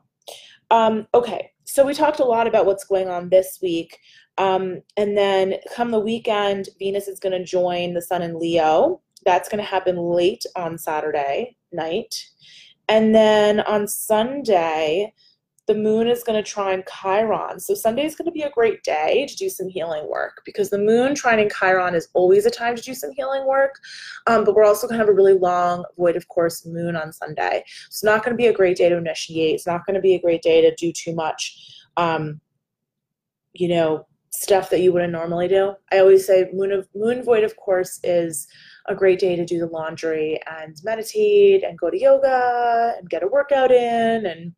Um, 0.72 1.08
okay, 1.14 1.52
so 1.66 1.86
we 1.86 1.94
talked 1.94 2.20
a 2.20 2.26
lot 2.26 2.48
about 2.48 2.66
what's 2.66 2.86
going 2.86 3.10
on 3.10 3.30
this 3.30 3.60
week. 3.62 3.98
Um, 4.38 4.82
and 4.98 5.18
then 5.18 5.56
come 5.74 5.92
the 5.92 6.00
weekend, 6.00 6.70
Venus 6.80 7.08
is 7.08 7.20
going 7.20 7.38
to 7.38 7.44
join 7.44 7.94
the 7.94 8.02
Sun 8.02 8.22
in 8.22 8.40
Leo. 8.40 9.02
That's 9.26 9.50
going 9.50 9.64
to 9.64 9.70
happen 9.70 9.98
late 9.98 10.46
on 10.56 10.78
Saturday 10.78 11.58
night. 11.72 12.16
And 12.88 13.16
then 13.16 13.62
on 13.62 13.88
Sunday, 13.88 15.14
the 15.68 15.76
moon 15.76 16.08
is 16.08 16.24
going 16.24 16.42
to 16.42 16.48
trine 16.48 16.84
Chiron. 16.88 17.60
So 17.60 17.74
Sunday 17.74 18.06
is 18.06 18.16
going 18.16 18.28
to 18.28 18.32
be 18.32 18.44
a 18.44 18.52
great 18.52 18.84
day 18.84 19.26
to 19.28 19.36
do 19.36 19.50
some 19.50 19.68
healing 19.68 20.08
work 20.08 20.42
because 20.46 20.70
the 20.70 20.78
moon 20.78 21.14
trining 21.14 21.52
Chiron 21.52 21.96
is 21.96 22.08
always 22.14 22.46
a 22.46 22.52
time 22.52 22.76
to 22.76 22.82
do 22.82 22.94
some 22.94 23.12
healing 23.12 23.48
work. 23.48 23.80
Um, 24.28 24.44
but 24.44 24.54
we're 24.54 24.66
also 24.66 24.88
going 24.88 25.00
to 25.00 25.04
have 25.04 25.10
a 25.10 25.16
really 25.16 25.34
long 25.34 25.84
void 25.98 26.16
of 26.16 26.28
course 26.28 26.66
moon 26.66 26.96
on 26.96 27.12
Sunday. 27.12 27.64
It's 27.88 28.04
not 28.04 28.24
going 28.24 28.34
to 28.34 28.38
be 28.38 28.48
a 28.48 28.54
great 28.54 28.78
day 28.78 28.90
to 28.90 28.98
initiate. 28.98 29.56
It's 29.56 29.68
not 29.68 29.86
going 29.88 29.96
to 29.96 30.02
be 30.02 30.14
a 30.14 30.22
great 30.22 30.44
day 30.44 30.62
to 30.62 30.76
do 30.76 30.92
too 30.92 31.16
much, 31.16 31.58
um, 31.98 32.40
you 33.54 33.70
know, 33.70 34.06
stuff 34.36 34.70
that 34.70 34.82
you 34.82 34.92
wouldn't 34.92 35.14
normally 35.14 35.48
do. 35.48 35.74
I 35.92 36.00
always 36.00 36.26
say 36.26 36.50
moon 36.54 36.72
of 36.72 36.88
moon 36.96 37.24
void 37.24 37.44
of 37.44 37.56
course 37.58 38.00
is 38.04 38.48
a 38.88 38.96
great 38.96 39.20
day 39.20 39.36
to 39.36 39.46
do 39.46 39.60
the 39.60 39.68
laundry 39.68 40.40
and 40.60 40.76
meditate 40.84 41.64
and 41.64 41.78
go 41.78 41.90
to 41.90 42.00
yoga 42.00 42.96
and 42.98 43.10
get 43.10 43.24
a 43.24 43.28
workout 43.28 43.72
in 43.72 44.26
and 44.26 44.54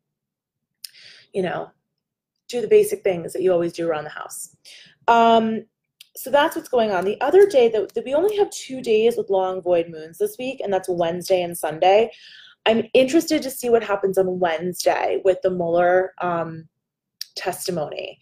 you 1.32 1.42
know 1.42 1.70
do 2.48 2.60
the 2.60 2.68
basic 2.68 3.02
things 3.02 3.32
that 3.32 3.42
you 3.42 3.52
always 3.52 3.72
do 3.72 3.86
around 3.86 4.04
the 4.04 4.10
house. 4.10 4.56
Um, 5.06 5.64
so 6.16 6.30
that's 6.30 6.56
what's 6.56 6.68
going 6.68 6.90
on. 6.90 7.04
The 7.04 7.20
other 7.20 7.46
day 7.46 7.68
that, 7.68 7.94
that 7.94 8.04
we 8.04 8.14
only 8.14 8.36
have 8.38 8.50
two 8.50 8.80
days 8.80 9.16
with 9.16 9.30
long 9.30 9.62
void 9.62 9.88
moons 9.88 10.18
this 10.18 10.36
week, 10.38 10.60
and 10.60 10.72
that's 10.72 10.88
Wednesday 10.88 11.42
and 11.42 11.56
Sunday. 11.56 12.10
I'm 12.66 12.88
interested 12.92 13.42
to 13.42 13.50
see 13.50 13.70
what 13.70 13.84
happens 13.84 14.18
on 14.18 14.40
Wednesday 14.40 15.20
with 15.24 15.38
the 15.42 15.50
Mueller 15.50 16.14
um, 16.20 16.68
testimony 17.36 18.18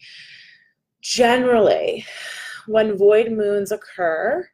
generally, 1.01 2.05
when 2.67 2.97
void 2.97 3.31
moons 3.31 3.71
occur, 3.71 4.47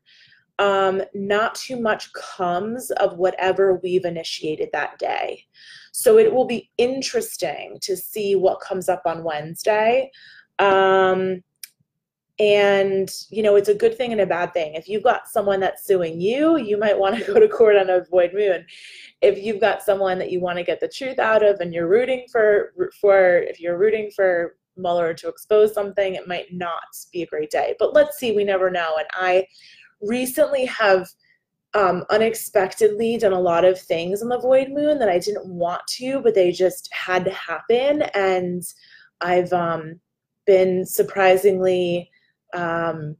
um, 0.59 1.01
not 1.13 1.55
too 1.55 1.79
much 1.79 2.11
comes 2.13 2.91
of 2.91 3.17
whatever 3.17 3.79
we've 3.83 4.05
initiated 4.05 4.69
that 4.71 4.97
day. 4.99 5.45
So 5.91 6.17
it 6.17 6.33
will 6.33 6.45
be 6.45 6.69
interesting 6.77 7.77
to 7.81 7.97
see 7.97 8.35
what 8.35 8.61
comes 8.61 8.87
up 8.87 9.03
on 9.05 9.23
Wednesday. 9.23 10.11
Um, 10.59 11.43
and 12.39 13.11
you 13.29 13.43
know 13.43 13.55
it's 13.55 13.69
a 13.69 13.75
good 13.75 13.95
thing 13.95 14.11
and 14.11 14.21
a 14.21 14.25
bad 14.25 14.51
thing 14.53 14.73
if 14.73 14.89
you've 14.89 15.03
got 15.03 15.27
someone 15.27 15.59
that's 15.59 15.85
suing 15.85 16.19
you 16.19 16.57
you 16.57 16.79
might 16.79 16.97
want 16.97 17.15
to 17.15 17.23
go 17.33 17.39
to 17.39 17.47
court 17.47 17.75
on 17.75 17.91
a 17.91 18.03
void 18.05 18.33
moon 18.33 18.65
if 19.21 19.37
you've 19.37 19.61
got 19.61 19.83
someone 19.83 20.17
that 20.17 20.31
you 20.31 20.41
want 20.41 20.57
to 20.57 20.63
get 20.63 20.79
the 20.79 20.87
truth 20.87 21.19
out 21.19 21.43
of 21.43 21.59
and 21.59 21.73
you're 21.73 21.87
rooting 21.87 22.25
for 22.31 22.73
for 22.99 23.37
if 23.37 23.59
you're 23.59 23.77
rooting 23.77 24.09
for 24.15 24.55
Mueller 24.77 25.13
to 25.13 25.27
expose 25.27 25.73
something 25.73 26.15
it 26.15 26.27
might 26.27 26.53
not 26.53 26.83
be 27.11 27.23
a 27.23 27.27
great 27.27 27.51
day. 27.51 27.75
But 27.79 27.93
let's 27.93 28.17
see 28.17 28.31
we 28.31 28.43
never 28.43 28.69
know. 28.69 28.95
And 28.97 29.07
i 29.13 29.47
recently 30.01 30.65
have 30.65 31.07
um, 31.75 32.03
unexpectedly 32.09 33.17
done 33.17 33.33
a 33.33 33.39
lot 33.39 33.65
of 33.65 33.79
things 33.79 34.21
on 34.21 34.29
the 34.29 34.37
void 34.37 34.69
moon 34.69 34.99
that 34.99 35.09
i 35.09 35.17
didn't 35.17 35.47
want 35.47 35.81
to 35.87 36.19
but 36.21 36.35
they 36.35 36.51
just 36.51 36.89
had 36.93 37.25
to 37.25 37.31
happen. 37.31 38.03
And 38.13 38.63
i've 39.21 39.53
um, 39.53 39.99
been 40.45 40.85
surprisingly 40.85 42.09
um, 42.53 43.15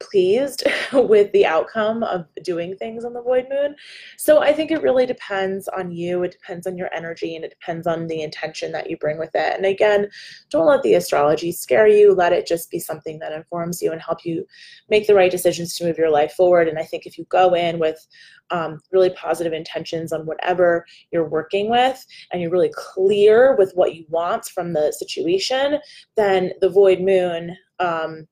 pleased 0.00 0.64
with 0.92 1.30
the 1.32 1.46
outcome 1.46 2.02
of 2.02 2.26
doing 2.42 2.76
things 2.76 3.04
on 3.04 3.12
the 3.12 3.22
void 3.22 3.46
moon. 3.50 3.76
So 4.16 4.40
I 4.40 4.52
think 4.52 4.70
it 4.70 4.82
really 4.82 5.06
depends 5.06 5.68
on 5.68 5.92
you. 5.92 6.22
It 6.22 6.32
depends 6.32 6.66
on 6.66 6.76
your 6.76 6.92
energy 6.94 7.36
and 7.36 7.44
it 7.44 7.50
depends 7.50 7.86
on 7.86 8.06
the 8.06 8.22
intention 8.22 8.72
that 8.72 8.90
you 8.90 8.96
bring 8.96 9.18
with 9.18 9.30
it. 9.34 9.56
And 9.56 9.66
again, 9.66 10.08
don't 10.50 10.66
let 10.66 10.82
the 10.82 10.94
astrology 10.94 11.52
scare 11.52 11.86
you. 11.86 12.14
Let 12.14 12.32
it 12.32 12.46
just 12.46 12.70
be 12.70 12.78
something 12.78 13.18
that 13.20 13.32
informs 13.32 13.80
you 13.80 13.92
and 13.92 14.00
help 14.00 14.24
you 14.24 14.46
make 14.88 15.06
the 15.06 15.14
right 15.14 15.30
decisions 15.30 15.74
to 15.76 15.84
move 15.84 15.98
your 15.98 16.10
life 16.10 16.32
forward. 16.32 16.68
And 16.68 16.78
I 16.78 16.84
think 16.84 17.06
if 17.06 17.16
you 17.18 17.24
go 17.28 17.54
in 17.54 17.78
with 17.78 18.06
um, 18.50 18.80
really 18.90 19.10
positive 19.10 19.52
intentions 19.52 20.12
on 20.12 20.26
whatever 20.26 20.84
you're 21.12 21.28
working 21.28 21.70
with 21.70 22.04
and 22.32 22.42
you're 22.42 22.50
really 22.50 22.72
clear 22.74 23.56
with 23.56 23.72
what 23.74 23.94
you 23.94 24.04
want 24.08 24.46
from 24.46 24.72
the 24.72 24.92
situation, 24.92 25.78
then 26.16 26.52
the 26.60 26.68
void 26.68 27.00
moon 27.00 27.56
um, 27.78 28.26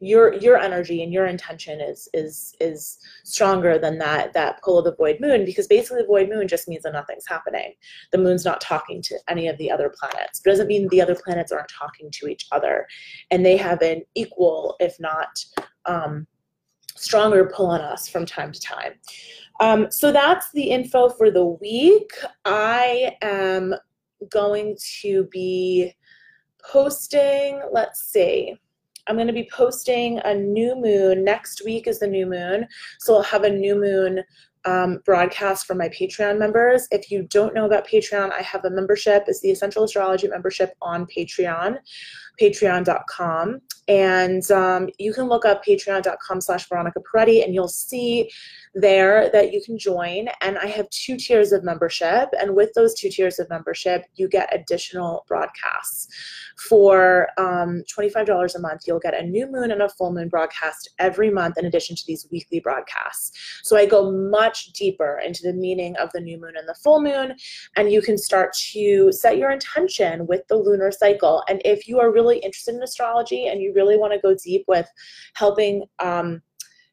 your 0.00 0.34
your 0.34 0.58
energy 0.58 1.02
and 1.02 1.12
your 1.12 1.26
intention 1.26 1.80
is 1.80 2.08
is 2.12 2.54
is 2.60 2.98
stronger 3.24 3.78
than 3.78 3.98
that 3.98 4.32
that 4.32 4.60
pull 4.62 4.78
of 4.78 4.84
the 4.84 4.94
void 4.94 5.18
moon 5.20 5.44
because 5.44 5.66
basically 5.66 6.02
the 6.02 6.06
void 6.06 6.28
moon 6.28 6.48
just 6.48 6.68
means 6.68 6.82
that 6.82 6.92
nothing's 6.92 7.26
happening. 7.26 7.72
The 8.12 8.18
moon's 8.18 8.44
not 8.44 8.60
talking 8.60 9.00
to 9.02 9.18
any 9.28 9.48
of 9.48 9.56
the 9.58 9.70
other 9.70 9.92
planets 9.98 10.40
it 10.44 10.48
doesn't 10.48 10.66
mean 10.66 10.88
the 10.88 11.00
other 11.00 11.14
planets 11.14 11.52
aren't 11.52 11.68
talking 11.68 12.10
to 12.12 12.28
each 12.28 12.46
other. 12.52 12.86
And 13.30 13.44
they 13.44 13.56
have 13.56 13.82
an 13.82 14.02
equal 14.14 14.76
if 14.80 14.98
not 14.98 15.44
um, 15.86 16.26
stronger 16.96 17.50
pull 17.54 17.66
on 17.66 17.80
us 17.80 18.08
from 18.08 18.26
time 18.26 18.52
to 18.52 18.60
time. 18.60 18.94
Um, 19.60 19.90
so 19.90 20.10
that's 20.10 20.50
the 20.52 20.70
info 20.70 21.08
for 21.08 21.30
the 21.30 21.44
week. 21.44 22.10
I 22.44 23.16
am 23.22 23.74
going 24.30 24.76
to 25.00 25.28
be 25.30 25.92
posting 26.72 27.60
let's 27.72 28.10
see 28.10 28.54
I'm 29.06 29.16
going 29.16 29.26
to 29.26 29.32
be 29.32 29.48
posting 29.52 30.18
a 30.24 30.34
new 30.34 30.74
moon. 30.74 31.24
Next 31.24 31.62
week 31.64 31.86
is 31.86 31.98
the 31.98 32.06
new 32.06 32.26
moon. 32.26 32.66
So 33.00 33.16
I'll 33.16 33.22
have 33.22 33.44
a 33.44 33.50
new 33.50 33.74
moon 33.74 34.22
um, 34.64 35.00
broadcast 35.04 35.66
for 35.66 35.74
my 35.74 35.88
Patreon 35.88 36.38
members. 36.38 36.88
If 36.90 37.10
you 37.10 37.24
don't 37.24 37.54
know 37.54 37.66
about 37.66 37.86
Patreon, 37.86 38.32
I 38.32 38.42
have 38.42 38.64
a 38.64 38.70
membership. 38.70 39.24
It's 39.26 39.40
the 39.40 39.50
Essential 39.50 39.84
Astrology 39.84 40.28
membership 40.28 40.74
on 40.80 41.06
Patreon, 41.06 41.78
patreon.com. 42.40 43.60
And 43.86 44.50
um, 44.50 44.88
you 44.98 45.12
can 45.12 45.24
look 45.24 45.44
up 45.44 45.64
patreon.com 45.64 46.40
slash 46.40 46.68
Veronica 46.68 47.00
Peretti 47.00 47.44
and 47.44 47.54
you'll 47.54 47.68
see 47.68 48.30
there 48.74 49.30
that 49.30 49.52
you 49.52 49.62
can 49.62 49.78
join. 49.78 50.28
And 50.40 50.58
I 50.58 50.66
have 50.66 50.88
two 50.90 51.16
tiers 51.16 51.52
of 51.52 51.62
membership. 51.62 52.30
And 52.40 52.56
with 52.56 52.72
those 52.74 52.94
two 52.94 53.10
tiers 53.10 53.38
of 53.38 53.48
membership, 53.50 54.04
you 54.14 54.28
get 54.28 54.54
additional 54.54 55.24
broadcasts. 55.28 56.08
For 56.68 57.28
um, 57.38 57.82
$25 57.96 58.54
a 58.54 58.58
month, 58.58 58.82
you'll 58.86 59.00
get 59.00 59.14
a 59.14 59.22
new 59.22 59.50
moon 59.50 59.70
and 59.70 59.82
a 59.82 59.88
full 59.88 60.12
moon 60.12 60.28
broadcast 60.28 60.88
every 60.98 61.30
month 61.30 61.58
in 61.58 61.66
addition 61.66 61.94
to 61.96 62.02
these 62.06 62.26
weekly 62.30 62.60
broadcasts. 62.60 63.60
So 63.62 63.76
I 63.76 63.86
go 63.86 64.10
much 64.54 64.72
deeper 64.72 65.20
into 65.24 65.42
the 65.42 65.52
meaning 65.52 65.96
of 65.96 66.10
the 66.12 66.20
new 66.20 66.38
moon 66.38 66.54
and 66.56 66.68
the 66.68 66.74
full 66.82 67.02
moon, 67.02 67.34
and 67.76 67.90
you 67.90 68.00
can 68.00 68.16
start 68.16 68.52
to 68.72 69.10
set 69.10 69.36
your 69.36 69.50
intention 69.50 70.26
with 70.26 70.46
the 70.48 70.56
lunar 70.56 70.92
cycle. 70.92 71.42
And 71.48 71.60
if 71.64 71.88
you 71.88 71.98
are 71.98 72.12
really 72.12 72.38
interested 72.38 72.76
in 72.76 72.82
astrology 72.82 73.48
and 73.48 73.60
you 73.60 73.72
really 73.74 73.96
want 73.96 74.12
to 74.12 74.20
go 74.20 74.34
deep 74.34 74.64
with 74.68 74.88
helping 75.34 75.84
um, 75.98 76.40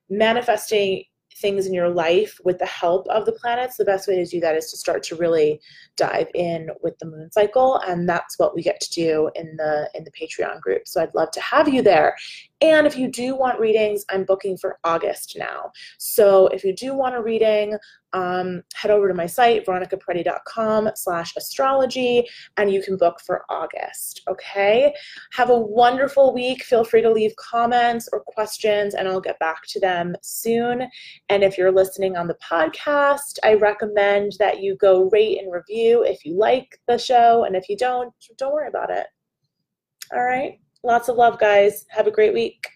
manifesting 0.10 1.04
things 1.42 1.66
in 1.66 1.74
your 1.74 1.90
life 1.90 2.40
with 2.44 2.60
the 2.60 2.66
help 2.66 3.08
of 3.08 3.26
the 3.26 3.32
planets, 3.32 3.78
the 3.78 3.86
best 3.86 4.08
way 4.08 4.16
to 4.16 4.26
do 4.26 4.40
that 4.40 4.56
is 4.56 4.70
to 4.72 4.78
start 4.78 5.04
to 5.04 5.16
really 5.16 5.60
dive 5.98 6.28
in 6.34 6.70
with 6.82 6.98
the 7.00 7.08
moon 7.08 7.32
cycle. 7.32 7.82
And 7.88 8.08
that's 8.08 8.38
what 8.40 8.56
we 8.56 8.62
get 8.62 8.80
to 8.82 8.90
do 8.92 9.30
in 9.36 9.56
the 9.58 9.90
in 9.96 10.04
the 10.04 10.12
Patreon 10.12 10.62
group. 10.62 10.88
So 10.88 11.02
I'd 11.02 11.16
love 11.16 11.32
to 11.32 11.42
have 11.42 11.68
you 11.68 11.82
there. 11.82 12.16
And 12.62 12.86
if 12.86 12.96
you 12.96 13.08
do 13.08 13.36
want 13.36 13.60
readings, 13.60 14.06
I'm 14.10 14.24
booking 14.24 14.56
for 14.56 14.78
August 14.84 15.36
now. 15.38 15.72
So 15.98 16.48
if 16.48 16.64
you 16.64 16.76
do 16.76 16.94
want 16.94 17.16
a 17.16 17.22
reading, 17.22 17.76
um, 18.14 18.64
head 18.74 18.92
over 18.92 19.08
to 19.08 19.14
my 19.14 19.26
site, 19.26 19.66
veronicaperetti.com 19.66 20.90
slash 20.96 21.34
astrology, 21.38 22.28
and 22.58 22.72
you 22.72 22.82
can 22.82 22.98
book 22.98 23.20
for 23.26 23.44
August, 23.50 24.22
okay? 24.28 24.94
Have 25.34 25.50
a 25.50 25.58
wonderful 25.58 26.34
week. 26.34 26.64
Feel 26.64 26.84
free 26.84 27.02
to 27.02 27.12
leave 27.12 27.36
comments 27.38 28.10
or 28.12 28.22
questions, 28.22 28.94
and 28.94 29.08
I'll 29.08 29.22
get 29.22 29.40
back 29.40 29.62
to 29.70 29.80
them 29.80 30.16
soon. 30.22 30.88
And 31.30 31.44
if 31.44 31.58
you're 31.58 31.72
listening 31.72 32.18
on 32.18 32.28
the 32.28 32.38
podcast, 32.44 33.40
I 33.44 33.54
recommend 33.54 34.34
that 34.40 34.62
you 34.62 34.76
go 34.78 35.10
rate 35.12 35.40
and 35.40 35.52
review 35.52 36.04
if 36.04 36.26
you 36.26 36.38
like 36.38 36.80
the 36.88 36.98
show, 36.98 37.46
and 37.46 37.56
if 37.56 37.70
you 37.70 37.78
don't, 37.78 38.14
don't 38.38 38.54
worry 38.54 38.68
about 38.68 38.90
it. 38.90 39.08
All 40.14 40.24
right? 40.24 40.60
Lots 40.84 41.10
of 41.10 41.16
love, 41.16 41.40
guys. 41.40 41.86
Have 41.90 42.08
a 42.08 42.12
great 42.12 42.34
week. 42.34 42.68